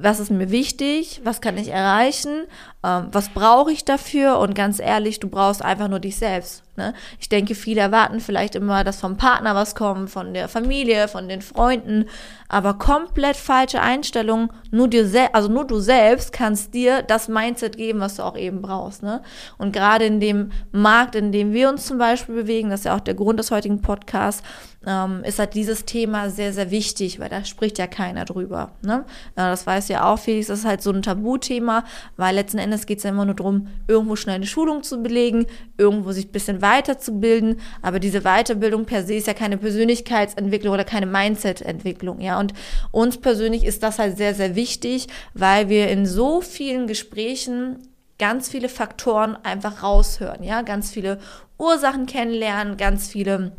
was 0.00 0.20
ist 0.20 0.30
mir 0.30 0.50
wichtig, 0.50 1.20
was 1.24 1.40
kann 1.40 1.56
ich 1.56 1.68
erreichen, 1.68 2.46
ähm, 2.84 3.08
was 3.10 3.30
brauche 3.30 3.72
ich 3.72 3.84
dafür 3.84 4.38
und 4.38 4.54
ganz 4.54 4.78
ehrlich, 4.78 5.18
du 5.18 5.28
brauchst 5.28 5.62
einfach 5.62 5.88
nur 5.88 5.98
dich 5.98 6.16
selbst. 6.16 6.62
Ne? 6.76 6.94
Ich 7.18 7.28
denke, 7.28 7.56
viele 7.56 7.80
erwarten 7.80 8.20
vielleicht 8.20 8.54
immer, 8.54 8.84
dass 8.84 9.00
vom 9.00 9.16
Partner 9.16 9.56
was 9.56 9.74
kommt, 9.74 10.10
von 10.10 10.32
der 10.32 10.48
Familie, 10.48 11.08
von 11.08 11.28
den 11.28 11.42
Freunden, 11.42 12.04
aber 12.48 12.74
komplett 12.74 13.36
falsche 13.36 13.82
Einstellung. 13.82 14.52
Nur 14.70 14.86
dir 14.86 15.30
also 15.32 15.48
nur 15.48 15.66
du 15.66 15.80
selbst 15.80 16.32
kannst 16.32 16.72
dir 16.74 17.02
das 17.02 17.28
Mindset 17.28 17.76
geben, 17.76 17.98
was 17.98 18.16
du 18.16 18.22
auch 18.22 18.36
eben 18.36 18.62
brauchst. 18.62 19.02
Ne? 19.02 19.22
Und 19.58 19.72
gerade 19.72 20.04
in 20.04 20.20
dem 20.20 20.52
Markt, 20.70 21.16
in 21.16 21.32
dem 21.32 21.52
wir 21.52 21.68
uns 21.68 21.86
zum 21.86 21.98
Beispiel 21.98 22.36
bewegen, 22.36 22.70
das 22.70 22.80
ist 22.80 22.84
ja 22.84 22.96
auch 22.96 23.00
der 23.00 23.14
Grund 23.14 23.40
des 23.40 23.50
heutigen 23.50 23.82
Podcasts, 23.82 24.44
ähm, 24.88 25.22
ist 25.22 25.38
halt 25.38 25.54
dieses 25.54 25.84
Thema 25.84 26.30
sehr, 26.30 26.54
sehr 26.54 26.70
wichtig, 26.70 27.20
weil 27.20 27.28
da 27.28 27.44
spricht 27.44 27.78
ja 27.78 27.86
keiner 27.86 28.24
drüber. 28.24 28.72
Ne? 28.82 29.04
Ja, 29.36 29.50
das 29.50 29.66
weiß 29.66 29.88
ja 29.88 30.10
auch 30.10 30.18
Felix, 30.18 30.46
das 30.46 30.60
ist 30.60 30.64
halt 30.64 30.82
so 30.82 30.90
ein 30.90 31.02
Tabuthema, 31.02 31.84
weil 32.16 32.34
letzten 32.34 32.58
Endes 32.58 32.86
geht 32.86 32.98
es 32.98 33.04
ja 33.04 33.10
immer 33.10 33.26
nur 33.26 33.34
darum, 33.34 33.68
irgendwo 33.86 34.16
schnell 34.16 34.36
eine 34.36 34.46
Schulung 34.46 34.82
zu 34.82 35.02
belegen, 35.02 35.46
irgendwo 35.76 36.12
sich 36.12 36.28
ein 36.28 36.32
bisschen 36.32 36.62
weiterzubilden, 36.62 37.60
aber 37.82 38.00
diese 38.00 38.22
Weiterbildung 38.22 38.86
per 38.86 39.04
se 39.04 39.14
ist 39.14 39.26
ja 39.26 39.34
keine 39.34 39.58
Persönlichkeitsentwicklung 39.58 40.72
oder 40.72 40.84
keine 40.84 41.06
Mindset-Entwicklung, 41.06 42.20
ja, 42.20 42.40
und 42.40 42.54
uns 42.90 43.18
persönlich 43.18 43.64
ist 43.64 43.82
das 43.82 43.98
halt 43.98 44.16
sehr, 44.16 44.34
sehr 44.34 44.56
wichtig, 44.56 45.08
weil 45.34 45.68
wir 45.68 45.90
in 45.90 46.06
so 46.06 46.40
vielen 46.40 46.86
Gesprächen 46.86 47.76
ganz 48.18 48.48
viele 48.48 48.70
Faktoren 48.70 49.36
einfach 49.42 49.82
raushören, 49.82 50.42
ja, 50.42 50.62
ganz 50.62 50.90
viele 50.90 51.18
Ursachen 51.58 52.06
kennenlernen, 52.06 52.76
ganz 52.76 53.08
viele 53.08 53.52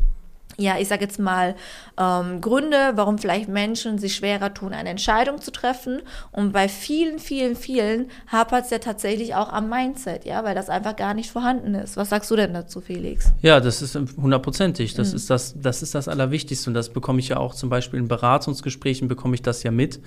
ja, 0.60 0.78
ich 0.78 0.88
sage 0.88 1.02
jetzt 1.02 1.18
mal, 1.18 1.54
ähm, 1.98 2.40
Gründe, 2.40 2.92
warum 2.94 3.18
vielleicht 3.18 3.48
Menschen 3.48 3.98
sich 3.98 4.14
schwerer 4.14 4.52
tun, 4.52 4.72
eine 4.72 4.90
Entscheidung 4.90 5.40
zu 5.40 5.50
treffen. 5.50 6.02
Und 6.32 6.52
bei 6.52 6.68
vielen, 6.68 7.18
vielen, 7.18 7.56
vielen 7.56 8.10
hapert 8.28 8.64
es 8.66 8.70
ja 8.70 8.78
tatsächlich 8.78 9.34
auch 9.34 9.52
am 9.52 9.68
Mindset, 9.68 10.24
ja, 10.24 10.44
weil 10.44 10.54
das 10.54 10.68
einfach 10.68 10.96
gar 10.96 11.14
nicht 11.14 11.30
vorhanden 11.30 11.74
ist. 11.74 11.96
Was 11.96 12.10
sagst 12.10 12.30
du 12.30 12.36
denn 12.36 12.52
dazu, 12.52 12.80
Felix? 12.80 13.32
Ja, 13.42 13.60
das 13.60 13.82
ist 13.82 13.98
hundertprozentig. 14.16 14.94
Das, 14.94 15.10
mhm. 15.10 15.16
ist 15.16 15.30
das, 15.30 15.54
das 15.60 15.82
ist 15.82 15.94
das 15.94 16.08
Allerwichtigste. 16.08 16.70
Und 16.70 16.74
das 16.74 16.90
bekomme 16.90 17.20
ich 17.20 17.28
ja 17.28 17.38
auch 17.38 17.54
zum 17.54 17.70
Beispiel 17.70 17.98
in 17.98 18.08
Beratungsgesprächen, 18.08 19.08
bekomme 19.08 19.34
ich 19.34 19.42
das 19.42 19.62
ja 19.62 19.70
mit. 19.70 20.00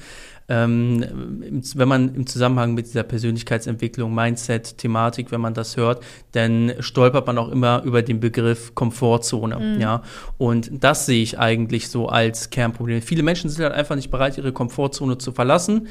Ähm, 0.50 1.64
wenn 1.76 1.88
man 1.88 2.14
im 2.16 2.28
Zusammenhang 2.28 2.74
mit 2.74 2.88
dieser 2.88 3.04
Persönlichkeitsentwicklung, 3.04 4.14
Mindset, 4.14 4.78
Thematik, 4.78 5.32
wenn 5.32 5.40
man 5.40 5.54
das 5.54 5.78
hört, 5.78 6.04
dann 6.34 6.74
stolpert 6.80 7.26
man 7.28 7.38
auch 7.38 7.50
immer 7.50 7.82
über 7.84 8.02
den 8.02 8.20
Begriff 8.20 8.76
Komfortzone. 8.76 9.58
Mhm. 9.58 9.82
Ja? 9.82 10.04
Und 10.38 10.43
das 10.52 11.06
sehe 11.06 11.24
ich 11.24 11.40
eigentlich 11.40 11.90
so 11.90 12.08
als 12.08 12.50
Kernproblem. 12.50 13.02
Viele 13.02 13.24
Menschen 13.24 13.50
sind 13.50 13.64
halt 13.64 13.74
einfach 13.74 13.96
nicht 13.96 14.12
bereit, 14.12 14.38
ihre 14.38 14.52
Komfortzone 14.52 15.18
zu 15.18 15.32
verlassen. 15.32 15.88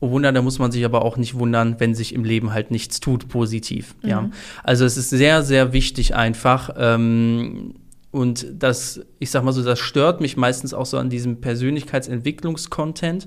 Oh 0.00 0.10
Wunder, 0.10 0.32
da 0.32 0.42
muss 0.42 0.58
man 0.58 0.72
sich 0.72 0.84
aber 0.84 1.02
auch 1.02 1.16
nicht 1.16 1.38
wundern, 1.38 1.76
wenn 1.78 1.94
sich 1.94 2.14
im 2.14 2.24
Leben 2.24 2.52
halt 2.52 2.70
nichts 2.70 3.00
tut, 3.00 3.28
positiv. 3.28 3.94
Mhm. 4.02 4.08
Ja. 4.08 4.30
Also 4.62 4.84
es 4.84 4.96
ist 4.96 5.10
sehr, 5.10 5.42
sehr 5.42 5.72
wichtig 5.72 6.14
einfach. 6.14 6.70
Ähm, 6.76 7.74
und 8.10 8.46
das, 8.58 9.00
ich 9.18 9.30
sag 9.30 9.44
mal 9.44 9.52
so, 9.52 9.62
das 9.62 9.78
stört 9.78 10.20
mich 10.20 10.36
meistens 10.36 10.74
auch 10.74 10.86
so 10.86 10.98
an 10.98 11.10
diesem 11.10 11.40
Persönlichkeitsentwicklungskontent 11.40 13.26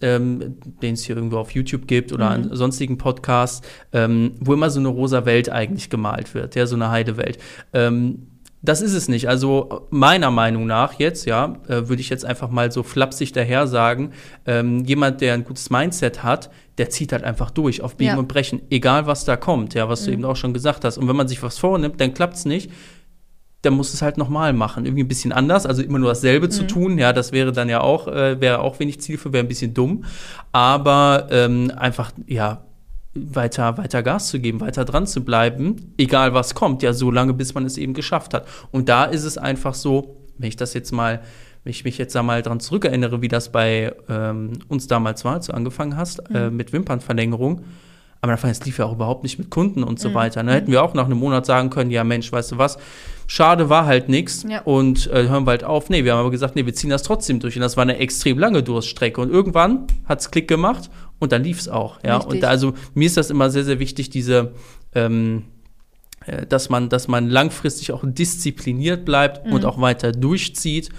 ähm, 0.00 0.56
den 0.82 0.94
es 0.94 1.04
hier 1.04 1.16
irgendwo 1.16 1.38
auf 1.38 1.50
YouTube 1.52 1.86
gibt 1.86 2.12
oder 2.12 2.26
mhm. 2.26 2.50
an 2.50 2.56
sonstigen 2.56 2.98
Podcasts, 2.98 3.66
ähm, 3.92 4.34
wo 4.40 4.54
immer 4.54 4.70
so 4.70 4.80
eine 4.80 4.88
rosa 4.88 5.24
Welt 5.24 5.50
eigentlich 5.50 5.90
gemalt 5.90 6.34
wird, 6.34 6.54
ja, 6.54 6.66
so 6.66 6.76
eine 6.76 6.90
Heidewelt. 6.90 7.38
Ähm, 7.72 8.27
das 8.60 8.82
ist 8.82 8.94
es 8.94 9.08
nicht. 9.08 9.28
Also 9.28 9.86
meiner 9.90 10.30
Meinung 10.30 10.66
nach 10.66 10.94
jetzt, 10.94 11.26
ja, 11.26 11.56
äh, 11.68 11.88
würde 11.88 12.00
ich 12.00 12.08
jetzt 12.08 12.24
einfach 12.24 12.50
mal 12.50 12.72
so 12.72 12.82
flapsig 12.82 13.32
daher 13.32 13.66
sagen, 13.66 14.12
ähm, 14.46 14.84
jemand, 14.84 15.20
der 15.20 15.34
ein 15.34 15.44
gutes 15.44 15.70
Mindset 15.70 16.22
hat, 16.22 16.50
der 16.76 16.90
zieht 16.90 17.12
halt 17.12 17.24
einfach 17.24 17.50
durch, 17.50 17.82
auf 17.82 17.96
Biegen 17.96 18.14
ja. 18.14 18.18
und 18.18 18.28
Brechen, 18.28 18.62
egal 18.70 19.06
was 19.06 19.24
da 19.24 19.36
kommt, 19.36 19.74
ja, 19.74 19.88
was 19.88 20.02
mhm. 20.02 20.06
du 20.06 20.12
eben 20.12 20.24
auch 20.24 20.36
schon 20.36 20.54
gesagt 20.54 20.84
hast. 20.84 20.98
Und 20.98 21.08
wenn 21.08 21.16
man 21.16 21.28
sich 21.28 21.42
was 21.42 21.58
vornimmt, 21.58 22.00
dann 22.00 22.14
klappt 22.14 22.34
es 22.34 22.44
nicht 22.44 22.70
dann 23.62 23.74
muss 23.74 23.92
es 23.92 24.02
halt 24.02 24.18
nochmal 24.18 24.52
machen. 24.52 24.86
Irgendwie 24.86 25.02
ein 25.02 25.08
bisschen 25.08 25.32
anders, 25.32 25.66
also 25.66 25.82
immer 25.82 25.98
nur 25.98 26.10
dasselbe 26.10 26.46
mhm. 26.46 26.50
zu 26.50 26.66
tun. 26.66 26.98
Ja, 26.98 27.12
das 27.12 27.32
wäre 27.32 27.52
dann 27.52 27.68
ja 27.68 27.80
auch, 27.80 28.06
äh, 28.06 28.40
wäre 28.40 28.60
auch 28.60 28.78
wenig 28.78 29.00
Ziel 29.00 29.18
für, 29.18 29.32
wäre 29.32 29.44
ein 29.44 29.48
bisschen 29.48 29.74
dumm. 29.74 30.04
Aber 30.52 31.26
ähm, 31.30 31.72
einfach, 31.76 32.12
ja, 32.26 32.64
weiter, 33.14 33.78
weiter 33.78 34.02
Gas 34.02 34.28
zu 34.28 34.38
geben, 34.40 34.60
weiter 34.60 34.84
dran 34.84 35.06
zu 35.06 35.24
bleiben, 35.24 35.94
egal 35.98 36.34
was 36.34 36.54
kommt, 36.54 36.82
ja, 36.82 36.92
so 36.92 37.10
lange, 37.10 37.34
bis 37.34 37.54
man 37.54 37.64
es 37.64 37.76
eben 37.76 37.94
geschafft 37.94 38.34
hat. 38.34 38.46
Und 38.70 38.88
da 38.88 39.04
ist 39.04 39.24
es 39.24 39.38
einfach 39.38 39.74
so, 39.74 40.16
wenn 40.38 40.48
ich 40.48 40.56
das 40.56 40.74
jetzt 40.74 40.92
mal, 40.92 41.20
wenn 41.64 41.70
ich 41.70 41.84
mich 41.84 41.98
jetzt 41.98 42.14
da 42.14 42.22
mal 42.22 42.42
dran 42.42 42.60
zurückerinnere, 42.60 43.22
wie 43.22 43.28
das 43.28 43.50
bei 43.50 43.92
ähm, 44.08 44.60
uns 44.68 44.86
damals 44.86 45.24
war, 45.24 45.34
als 45.34 45.46
du 45.46 45.54
angefangen 45.54 45.96
hast, 45.96 46.18
äh, 46.18 46.22
mhm. 46.30 46.36
äh, 46.36 46.50
mit 46.50 46.72
Wimpernverlängerung, 46.72 47.64
aber 48.20 48.32
Anfang, 48.32 48.50
es 48.50 48.64
lief 48.64 48.78
ja 48.78 48.86
auch 48.86 48.94
überhaupt 48.94 49.22
nicht 49.22 49.38
mit 49.38 49.50
Kunden 49.50 49.84
und 49.84 50.00
so 50.00 50.10
mhm. 50.10 50.14
weiter. 50.14 50.40
Da 50.40 50.42
ne? 50.44 50.54
hätten 50.54 50.72
wir 50.72 50.82
auch 50.82 50.94
nach 50.94 51.06
einem 51.06 51.18
Monat 51.18 51.46
sagen 51.46 51.70
können, 51.70 51.90
ja 51.90 52.02
Mensch, 52.02 52.32
weißt 52.32 52.52
du 52.52 52.58
was, 52.58 52.78
schade 53.26 53.68
war 53.68 53.86
halt 53.86 54.08
nichts 54.08 54.44
ja. 54.48 54.60
und 54.62 55.06
äh, 55.08 55.28
hören 55.28 55.46
wir 55.46 55.52
halt 55.52 55.64
auf. 55.64 55.88
Nee, 55.88 56.04
wir 56.04 56.12
haben 56.12 56.20
aber 56.20 56.30
gesagt, 56.30 56.56
nee, 56.56 56.66
wir 56.66 56.74
ziehen 56.74 56.90
das 56.90 57.04
trotzdem 57.04 57.38
durch 57.38 57.56
und 57.56 57.62
das 57.62 57.76
war 57.76 57.82
eine 57.82 57.98
extrem 57.98 58.38
lange 58.38 58.62
Durststrecke 58.62 59.20
und 59.20 59.30
irgendwann 59.30 59.86
hat 60.06 60.20
es 60.20 60.30
Klick 60.30 60.48
gemacht 60.48 60.90
und 61.20 61.32
dann 61.32 61.44
lief 61.44 61.60
es 61.60 61.68
auch. 61.68 62.02
Ja, 62.04 62.16
Richtig. 62.16 62.34
und 62.34 62.40
da, 62.42 62.48
also 62.48 62.74
mir 62.94 63.06
ist 63.06 63.16
das 63.16 63.30
immer 63.30 63.50
sehr, 63.50 63.64
sehr 63.64 63.78
wichtig, 63.78 64.10
diese 64.10 64.52
ähm, 64.94 65.44
äh, 66.26 66.46
dass 66.46 66.68
man, 66.68 66.88
dass 66.88 67.08
man 67.08 67.28
langfristig 67.28 67.92
auch 67.92 68.02
diszipliniert 68.04 69.04
bleibt 69.04 69.46
mhm. 69.46 69.52
und 69.52 69.64
auch 69.64 69.80
weiter 69.80 70.12
durchzieht, 70.12 70.90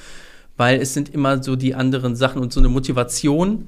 weil 0.57 0.81
es 0.81 0.93
sind 0.93 1.13
immer 1.13 1.43
so 1.43 1.55
die 1.55 1.75
anderen 1.75 2.15
Sachen 2.15 2.41
und 2.41 2.51
so 2.51 2.59
eine 2.59 2.69
Motivation 2.69 3.67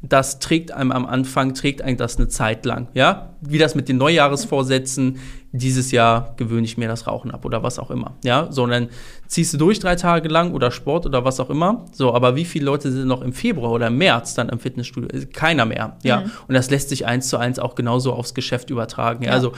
das 0.00 0.38
trägt 0.38 0.70
einem 0.70 0.92
am 0.92 1.06
Anfang, 1.06 1.54
trägt 1.54 1.82
einem 1.82 1.96
das 1.96 2.18
eine 2.18 2.28
Zeit 2.28 2.64
lang. 2.64 2.86
Ja, 2.94 3.30
wie 3.40 3.58
das 3.58 3.74
mit 3.74 3.88
den 3.88 3.96
Neujahresvorsätzen, 3.96 5.18
dieses 5.50 5.90
Jahr 5.90 6.34
gewöhne 6.36 6.64
ich 6.66 6.78
mir 6.78 6.86
das 6.86 7.08
Rauchen 7.08 7.32
ab 7.32 7.44
oder 7.44 7.64
was 7.64 7.80
auch 7.80 7.90
immer. 7.90 8.14
Ja, 8.22 8.46
sondern 8.50 8.90
ziehst 9.26 9.54
du 9.54 9.58
durch 9.58 9.80
drei 9.80 9.96
Tage 9.96 10.28
lang 10.28 10.52
oder 10.52 10.70
Sport 10.70 11.04
oder 11.06 11.24
was 11.24 11.40
auch 11.40 11.50
immer. 11.50 11.84
So, 11.92 12.14
aber 12.14 12.36
wie 12.36 12.44
viele 12.44 12.66
Leute 12.66 12.92
sind 12.92 13.08
noch 13.08 13.22
im 13.22 13.32
Februar 13.32 13.72
oder 13.72 13.88
im 13.88 13.98
März 13.98 14.34
dann 14.34 14.48
im 14.50 14.60
Fitnessstudio? 14.60 15.08
Keiner 15.32 15.64
mehr. 15.64 15.96
Ja, 16.04 16.20
mhm. 16.20 16.30
und 16.46 16.54
das 16.54 16.70
lässt 16.70 16.90
sich 16.90 17.04
eins 17.06 17.28
zu 17.28 17.36
eins 17.36 17.58
auch 17.58 17.74
genauso 17.74 18.12
aufs 18.12 18.34
Geschäft 18.34 18.70
übertragen. 18.70 19.24
Ja, 19.24 19.30
ja. 19.30 19.34
also 19.34 19.52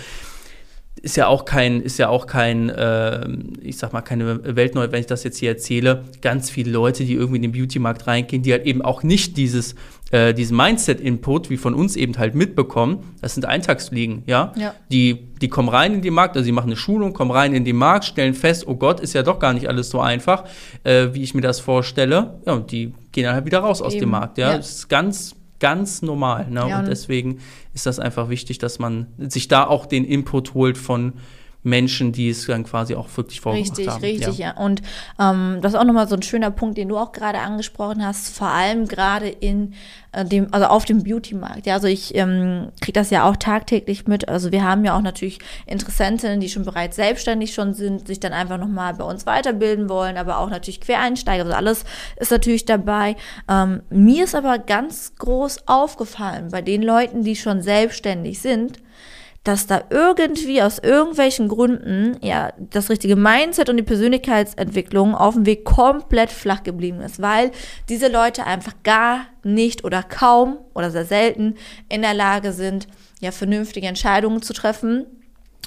ist 1.02 1.16
ja 1.16 1.26
auch 1.26 1.44
kein, 1.44 1.80
ist 1.80 1.98
ja 1.98 2.08
auch 2.08 2.26
kein, 2.26 2.68
äh, 2.68 3.26
ich 3.62 3.78
sag 3.78 3.92
mal, 3.92 4.02
keine 4.02 4.56
Weltneu, 4.56 4.88
wenn 4.90 5.00
ich 5.00 5.06
das 5.06 5.24
jetzt 5.24 5.38
hier 5.38 5.50
erzähle. 5.50 6.04
Ganz 6.20 6.50
viele 6.50 6.70
Leute, 6.70 7.04
die 7.04 7.14
irgendwie 7.14 7.36
in 7.36 7.42
den 7.42 7.52
Beauty-Markt 7.52 8.06
reingehen, 8.06 8.42
die 8.42 8.52
halt 8.52 8.66
eben 8.66 8.82
auch 8.82 9.02
nicht 9.02 9.36
dieses, 9.36 9.74
äh, 10.10 10.34
diesen 10.34 10.56
Mindset-Input 10.56 11.48
wie 11.48 11.56
von 11.56 11.74
uns 11.74 11.96
eben 11.96 12.18
halt 12.18 12.34
mitbekommen. 12.34 13.14
Das 13.22 13.34
sind 13.34 13.46
Eintagsfliegen, 13.46 14.24
ja? 14.26 14.52
ja. 14.56 14.74
Die, 14.90 15.28
die 15.40 15.48
kommen 15.48 15.68
rein 15.68 15.94
in 15.94 16.02
den 16.02 16.12
Markt, 16.12 16.36
also 16.36 16.44
sie 16.44 16.52
machen 16.52 16.68
eine 16.68 16.76
Schulung, 16.76 17.12
kommen 17.14 17.30
rein 17.30 17.54
in 17.54 17.64
den 17.64 17.76
Markt, 17.76 18.04
stellen 18.04 18.34
fest, 18.34 18.66
oh 18.66 18.74
Gott, 18.74 19.00
ist 19.00 19.14
ja 19.14 19.22
doch 19.22 19.38
gar 19.38 19.54
nicht 19.54 19.68
alles 19.68 19.88
so 19.88 20.00
einfach, 20.00 20.44
äh, 20.84 21.08
wie 21.12 21.22
ich 21.22 21.34
mir 21.34 21.42
das 21.42 21.60
vorstelle. 21.60 22.40
Ja, 22.46 22.52
und 22.52 22.72
die 22.72 22.92
gehen 23.12 23.24
dann 23.24 23.34
halt 23.34 23.46
wieder 23.46 23.60
raus 23.60 23.80
eben. 23.80 23.86
aus 23.86 23.96
dem 23.96 24.10
Markt, 24.10 24.38
ja? 24.38 24.50
ja. 24.50 24.56
Das 24.58 24.70
ist 24.70 24.88
ganz 24.88 25.34
ganz 25.60 26.02
normal. 26.02 26.50
Ne? 26.50 26.66
Ja, 26.68 26.80
und 26.80 26.88
deswegen 26.88 27.38
ist 27.74 27.86
das 27.86 27.98
einfach 27.98 28.28
wichtig, 28.28 28.58
dass 28.58 28.78
man 28.78 29.06
sich 29.18 29.46
da 29.48 29.66
auch 29.66 29.86
den 29.86 30.04
Input 30.04 30.54
holt 30.54 30.76
von 30.76 31.12
Menschen, 31.62 32.12
die 32.12 32.30
es 32.30 32.46
dann 32.46 32.64
quasi 32.64 32.94
auch 32.94 33.08
wirklich 33.16 33.40
vorgemacht 33.40 33.70
richtig, 33.70 33.88
haben. 33.88 34.02
Richtig, 34.02 34.26
richtig, 34.26 34.38
ja. 34.38 34.54
ja. 34.56 34.64
Und 34.64 34.82
ähm, 35.18 35.58
das 35.60 35.74
ist 35.74 35.78
auch 35.78 35.84
nochmal 35.84 36.08
so 36.08 36.14
ein 36.14 36.22
schöner 36.22 36.50
Punkt, 36.50 36.78
den 36.78 36.88
du 36.88 36.96
auch 36.96 37.12
gerade 37.12 37.38
angesprochen 37.38 38.04
hast, 38.04 38.34
vor 38.34 38.48
allem 38.48 38.86
gerade 38.86 39.28
in 39.28 39.74
äh, 40.12 40.24
dem, 40.24 40.52
also 40.52 40.66
auf 40.66 40.84
dem 40.86 41.02
Beauty-Markt. 41.02 41.66
Ja, 41.66 41.74
also 41.74 41.86
ich 41.86 42.14
ähm, 42.14 42.68
kriege 42.80 42.98
das 42.98 43.10
ja 43.10 43.28
auch 43.28 43.36
tagtäglich 43.36 44.06
mit. 44.06 44.28
Also 44.28 44.52
wir 44.52 44.64
haben 44.64 44.84
ja 44.84 44.96
auch 44.96 45.02
natürlich 45.02 45.38
Interessentinnen, 45.66 46.40
die 46.40 46.48
schon 46.48 46.64
bereits 46.64 46.96
selbstständig 46.96 47.52
schon 47.52 47.74
sind, 47.74 48.06
sich 48.06 48.20
dann 48.20 48.32
einfach 48.32 48.58
nochmal 48.58 48.94
bei 48.94 49.04
uns 49.04 49.26
weiterbilden 49.26 49.88
wollen, 49.88 50.16
aber 50.16 50.38
auch 50.38 50.50
natürlich 50.50 50.80
Quereinsteiger. 50.80 51.44
Also 51.44 51.56
alles 51.56 51.84
ist 52.16 52.30
natürlich 52.30 52.64
dabei. 52.64 53.16
Ähm, 53.48 53.82
mir 53.90 54.24
ist 54.24 54.34
aber 54.34 54.58
ganz 54.58 55.14
groß 55.18 55.68
aufgefallen 55.68 56.48
bei 56.50 56.62
den 56.62 56.82
Leuten, 56.82 57.22
die 57.22 57.36
schon 57.36 57.62
selbstständig 57.62 58.40
sind, 58.40 58.78
dass 59.44 59.66
da 59.66 59.82
irgendwie 59.88 60.60
aus 60.62 60.78
irgendwelchen 60.78 61.48
Gründen 61.48 62.18
ja 62.20 62.52
das 62.58 62.90
richtige 62.90 63.16
Mindset 63.16 63.70
und 63.70 63.78
die 63.78 63.82
Persönlichkeitsentwicklung 63.82 65.14
auf 65.14 65.34
dem 65.34 65.46
Weg 65.46 65.64
komplett 65.64 66.30
flach 66.30 66.62
geblieben 66.62 67.00
ist, 67.00 67.22
weil 67.22 67.50
diese 67.88 68.08
Leute 68.08 68.44
einfach 68.44 68.74
gar 68.82 69.26
nicht 69.42 69.84
oder 69.84 70.02
kaum 70.02 70.58
oder 70.74 70.90
sehr 70.90 71.06
selten 71.06 71.54
in 71.88 72.02
der 72.02 72.14
Lage 72.14 72.52
sind, 72.52 72.86
ja 73.20 73.32
vernünftige 73.32 73.86
Entscheidungen 73.86 74.42
zu 74.42 74.52
treffen 74.52 75.06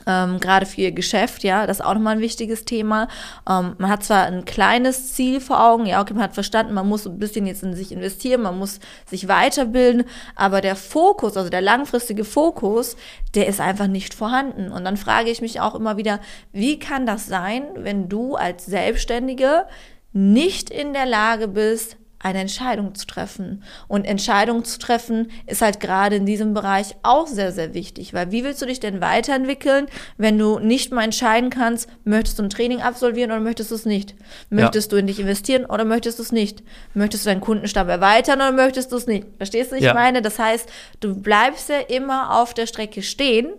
ähm, 0.06 0.40
gerade 0.40 0.66
für 0.66 0.82
ihr 0.82 0.92
Geschäft, 0.92 1.44
ja, 1.44 1.66
das 1.66 1.80
ist 1.80 1.86
auch 1.86 1.94
nochmal 1.94 2.16
ein 2.16 2.22
wichtiges 2.22 2.66
Thema. 2.66 3.08
Ähm, 3.50 3.76
man 3.78 3.90
hat 3.90 4.04
zwar 4.04 4.26
ein 4.26 4.46
kleines 4.46 5.14
Ziel 5.14 5.40
vor 5.40 5.64
Augen, 5.64 5.86
ja, 5.86 6.02
okay, 6.02 6.14
man 6.14 6.24
hat 6.24 6.34
verstanden, 6.34 6.74
man 6.74 6.88
muss 6.88 7.06
ein 7.06 7.20
bisschen 7.20 7.46
jetzt 7.46 7.64
in 7.64 7.76
sich 7.76 7.92
investieren, 7.92 8.42
man 8.42 8.58
muss 8.58 8.80
sich 9.06 9.28
weiterbilden, 9.28 10.04
aber 10.36 10.62
der 10.62 10.76
Fokus, 10.76 11.38
also 11.38 11.50
der 11.50 11.62
langfristige 11.62 12.26
Fokus, 12.26 12.98
der 13.36 13.48
ist 13.48 13.62
einfach 13.62 13.88
nicht 13.88 14.14
vorhanden. 14.14 14.72
Und 14.72 14.86
dann 14.86 14.98
frage 14.98 15.30
ich 15.30 15.42
mich 15.42 15.62
auch 15.62 15.76
immer 15.76 15.98
wieder, 15.98 16.20
wie 16.52 16.80
kann 16.80 17.06
das 17.06 17.28
sein, 17.28 17.64
wenn 17.76 18.10
du 18.10 18.36
als 18.36 18.66
Selbstständige 18.66 19.66
nicht 20.12 20.70
in 20.70 20.94
der 20.94 21.06
Lage 21.06 21.48
bist, 21.48 21.98
eine 22.24 22.39
Entscheidung 22.39 22.96
zu 22.96 23.06
treffen. 23.06 23.63
Und 23.88 24.06
Entscheidung 24.06 24.63
zu 24.63 24.80
treffen 24.80 25.30
ist 25.46 25.62
halt 25.62 25.80
gerade 25.80 26.15
in 26.15 26.25
diesem 26.25 26.53
Bereich 26.53 26.96
auch 27.03 27.27
sehr, 27.27 27.51
sehr 27.51 27.74
wichtig, 27.74 28.13
weil 28.13 28.32
wie 28.32 28.44
willst 28.44 28.62
du 28.62 28.65
dich 28.65 28.80
denn 28.80 29.01
weiterentwickeln, 29.01 29.88
wenn 30.18 30.39
du 30.39 30.58
nicht 30.58 30.92
mal 30.92 31.03
entscheiden 31.03 31.50
kannst, 31.50 31.89
möchtest 32.06 32.39
du 32.39 32.44
ein 32.44 32.50
Training 32.50 32.82
absolvieren 32.82 33.32
oder 33.32 33.42
möchtest 33.42 33.72
du 33.72 33.75
es 33.75 33.86
nicht? 33.86 34.15
Möchtest 34.50 34.92
ja. 34.92 34.96
du 34.96 35.00
in 35.01 35.08
dich 35.08 35.20
investieren 35.20 35.65
oder 35.65 35.84
möchtest 35.84 36.18
du 36.18 36.24
es 36.24 36.32
nicht? 36.32 36.63
Möchtest 36.94 37.25
du 37.25 37.30
deinen 37.30 37.42
Kundenstab 37.42 37.89
erweitern 37.89 38.39
oder 38.39 38.53
möchtest 38.53 38.92
du 38.92 38.96
es 38.96 39.06
nicht? 39.06 39.27
Verstehst 39.38 39.72
du, 39.72 39.75
was 39.75 39.84
ja. 39.84 39.89
ich 39.89 39.96
meine? 39.96 40.22
Das 40.22 40.39
heißt, 40.39 40.70
du 41.01 41.15
bleibst 41.15 41.70
ja 41.70 41.80
immer 41.80 42.39
auf 42.39 42.53
der 42.53 42.68
Strecke 42.68 43.01
stehen 43.03 43.50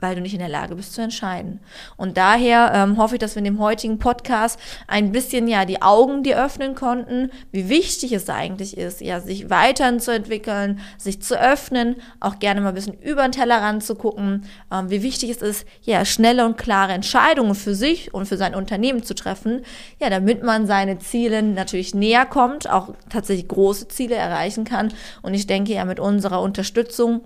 weil 0.00 0.14
du 0.14 0.20
nicht 0.20 0.32
in 0.32 0.40
der 0.40 0.48
Lage 0.48 0.74
bist 0.74 0.94
zu 0.94 1.02
entscheiden. 1.02 1.60
Und 1.96 2.16
daher 2.16 2.72
ähm, 2.74 2.96
hoffe 2.96 3.14
ich, 3.14 3.18
dass 3.20 3.34
wir 3.34 3.40
in 3.40 3.44
dem 3.44 3.58
heutigen 3.58 3.98
Podcast 3.98 4.58
ein 4.86 5.12
bisschen 5.12 5.48
ja 5.48 5.64
die 5.64 5.82
Augen 5.82 6.22
dir 6.22 6.42
öffnen 6.42 6.74
konnten, 6.74 7.30
wie 7.52 7.68
wichtig 7.68 8.12
es 8.12 8.28
eigentlich 8.28 8.76
ist, 8.76 9.00
ja 9.00 9.20
sich 9.20 9.50
weiterzuentwickeln, 9.50 10.80
sich 10.98 11.22
zu 11.22 11.40
öffnen, 11.40 11.96
auch 12.18 12.38
gerne 12.38 12.60
mal 12.60 12.68
ein 12.68 12.74
bisschen 12.74 13.00
über 13.00 13.22
den 13.22 13.32
Tellerrand 13.32 13.84
zu 13.84 13.94
gucken, 13.94 14.44
ähm, 14.72 14.90
wie 14.90 15.02
wichtig 15.02 15.30
es 15.30 15.42
ist, 15.42 15.66
ja 15.82 16.04
schnelle 16.04 16.44
und 16.46 16.56
klare 16.56 16.92
Entscheidungen 16.92 17.54
für 17.54 17.74
sich 17.74 18.12
und 18.14 18.26
für 18.26 18.36
sein 18.36 18.54
Unternehmen 18.54 19.02
zu 19.02 19.14
treffen, 19.14 19.62
ja 20.00 20.10
damit 20.10 20.42
man 20.42 20.66
seine 20.66 20.98
Ziele 20.98 21.42
natürlich 21.42 21.94
näher 21.94 22.26
kommt, 22.26 22.68
auch 22.68 22.94
tatsächlich 23.08 23.48
große 23.48 23.88
Ziele 23.88 24.14
erreichen 24.14 24.64
kann. 24.64 24.92
Und 25.22 25.34
ich 25.34 25.46
denke 25.46 25.72
ja 25.72 25.84
mit 25.84 26.00
unserer 26.00 26.40
Unterstützung 26.40 27.22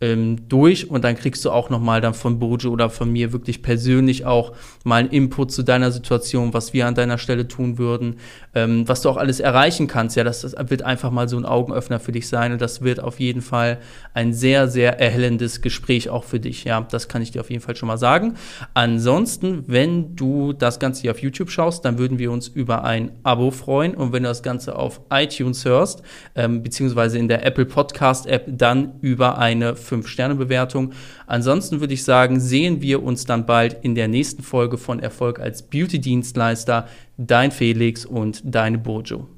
ähm, 0.00 0.48
durch 0.48 0.90
und 0.90 1.04
dann 1.04 1.16
kriegst 1.16 1.44
du 1.44 1.50
auch 1.50 1.70
nochmal 1.70 2.00
dann 2.00 2.14
von 2.14 2.38
Bojo 2.38 2.70
oder 2.70 2.90
von 2.90 3.10
mir 3.10 3.32
wirklich 3.32 3.62
persönlich 3.62 4.26
auch 4.26 4.52
mal 4.82 4.96
einen 4.96 5.10
Input 5.10 5.52
zu 5.52 5.62
deiner 5.62 5.92
Situation, 5.92 6.52
was 6.52 6.72
wir 6.72 6.86
an 6.86 6.94
deiner 6.94 7.16
Stelle 7.16 7.46
tun 7.48 7.78
würden, 7.78 8.16
ähm, 8.54 8.86
was 8.88 9.02
du 9.02 9.08
auch 9.08 9.16
alles 9.16 9.40
erreichen 9.40 9.86
kannst. 9.86 10.16
Ja, 10.16 10.24
das, 10.24 10.42
das 10.42 10.54
wird 10.68 10.82
einfach 10.82 11.10
mal 11.10 11.28
so 11.28 11.36
ein 11.36 11.44
Augenöffner 11.44 12.00
für 12.00 12.12
dich 12.12 12.28
sein 12.28 12.52
und 12.52 12.60
das 12.60 12.82
wird 12.82 13.00
auf 13.00 13.20
jeden 13.20 13.40
Fall 13.40 13.78
ein 14.14 14.32
sehr, 14.32 14.68
sehr 14.68 15.00
erhellendes 15.00 15.62
Gespräch 15.62 16.08
auch 16.08 16.24
für 16.24 16.40
dich. 16.40 16.64
Ja, 16.64 16.80
das 16.80 17.08
kann 17.08 17.22
ich 17.22 17.30
dir 17.30 17.40
auf 17.40 17.50
jeden 17.50 17.62
Fall 17.62 17.76
schon 17.76 17.86
mal 17.86 17.98
sagen. 17.98 18.34
Ansonsten, 18.74 19.64
wenn 19.68 20.16
du 20.16 20.52
das 20.52 20.80
Ganze 20.80 21.02
hier 21.02 21.12
auf 21.12 21.20
YouTube 21.20 21.50
schaust, 21.50 21.84
dann 21.84 21.98
würden 21.98 22.18
wir 22.18 22.32
uns 22.32 22.48
über 22.48 22.84
ein 22.84 23.12
Abo 23.22 23.50
freuen 23.50 23.94
und 23.94 24.12
wenn 24.12 24.24
du 24.24 24.28
das 24.28 24.42
Ganze 24.42 24.76
auf 24.76 25.00
iTunes 25.10 25.64
hörst, 25.64 26.02
ähm, 26.34 26.62
beziehungsweise 26.62 27.18
in 27.18 27.28
der 27.28 27.46
Apple 27.46 27.66
Podcast 27.66 28.26
App, 28.26 28.44
dann 28.48 28.94
über 29.00 29.38
eine 29.38 29.76
5-Sterne-Bewertung. 29.84 30.92
Ansonsten 31.26 31.80
würde 31.80 31.94
ich 31.94 32.04
sagen, 32.04 32.40
sehen 32.40 32.82
wir 32.82 33.02
uns 33.02 33.24
dann 33.24 33.46
bald 33.46 33.84
in 33.84 33.94
der 33.94 34.08
nächsten 34.08 34.42
Folge 34.42 34.78
von 34.78 35.00
Erfolg 35.00 35.38
als 35.38 35.62
Beauty-Dienstleister. 35.62 36.88
Dein 37.16 37.52
Felix 37.52 38.04
und 38.04 38.42
deine 38.44 38.78
Bojo. 38.78 39.28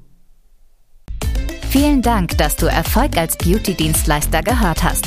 Vielen 1.69 2.01
Dank, 2.01 2.37
dass 2.37 2.55
du 2.55 2.65
Erfolg 2.65 3.17
als 3.17 3.37
Beauty-Dienstleister 3.37 4.41
gehört 4.41 4.83
hast. 4.83 5.05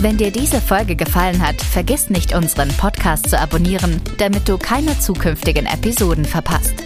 Wenn 0.00 0.18
dir 0.18 0.30
diese 0.30 0.60
Folge 0.60 0.94
gefallen 0.94 1.44
hat, 1.44 1.60
vergiss 1.60 2.10
nicht, 2.10 2.34
unseren 2.34 2.68
Podcast 2.68 3.30
zu 3.30 3.38
abonnieren, 3.38 4.00
damit 4.18 4.48
du 4.48 4.58
keine 4.58 4.98
zukünftigen 4.98 5.66
Episoden 5.66 6.24
verpasst. 6.24 6.85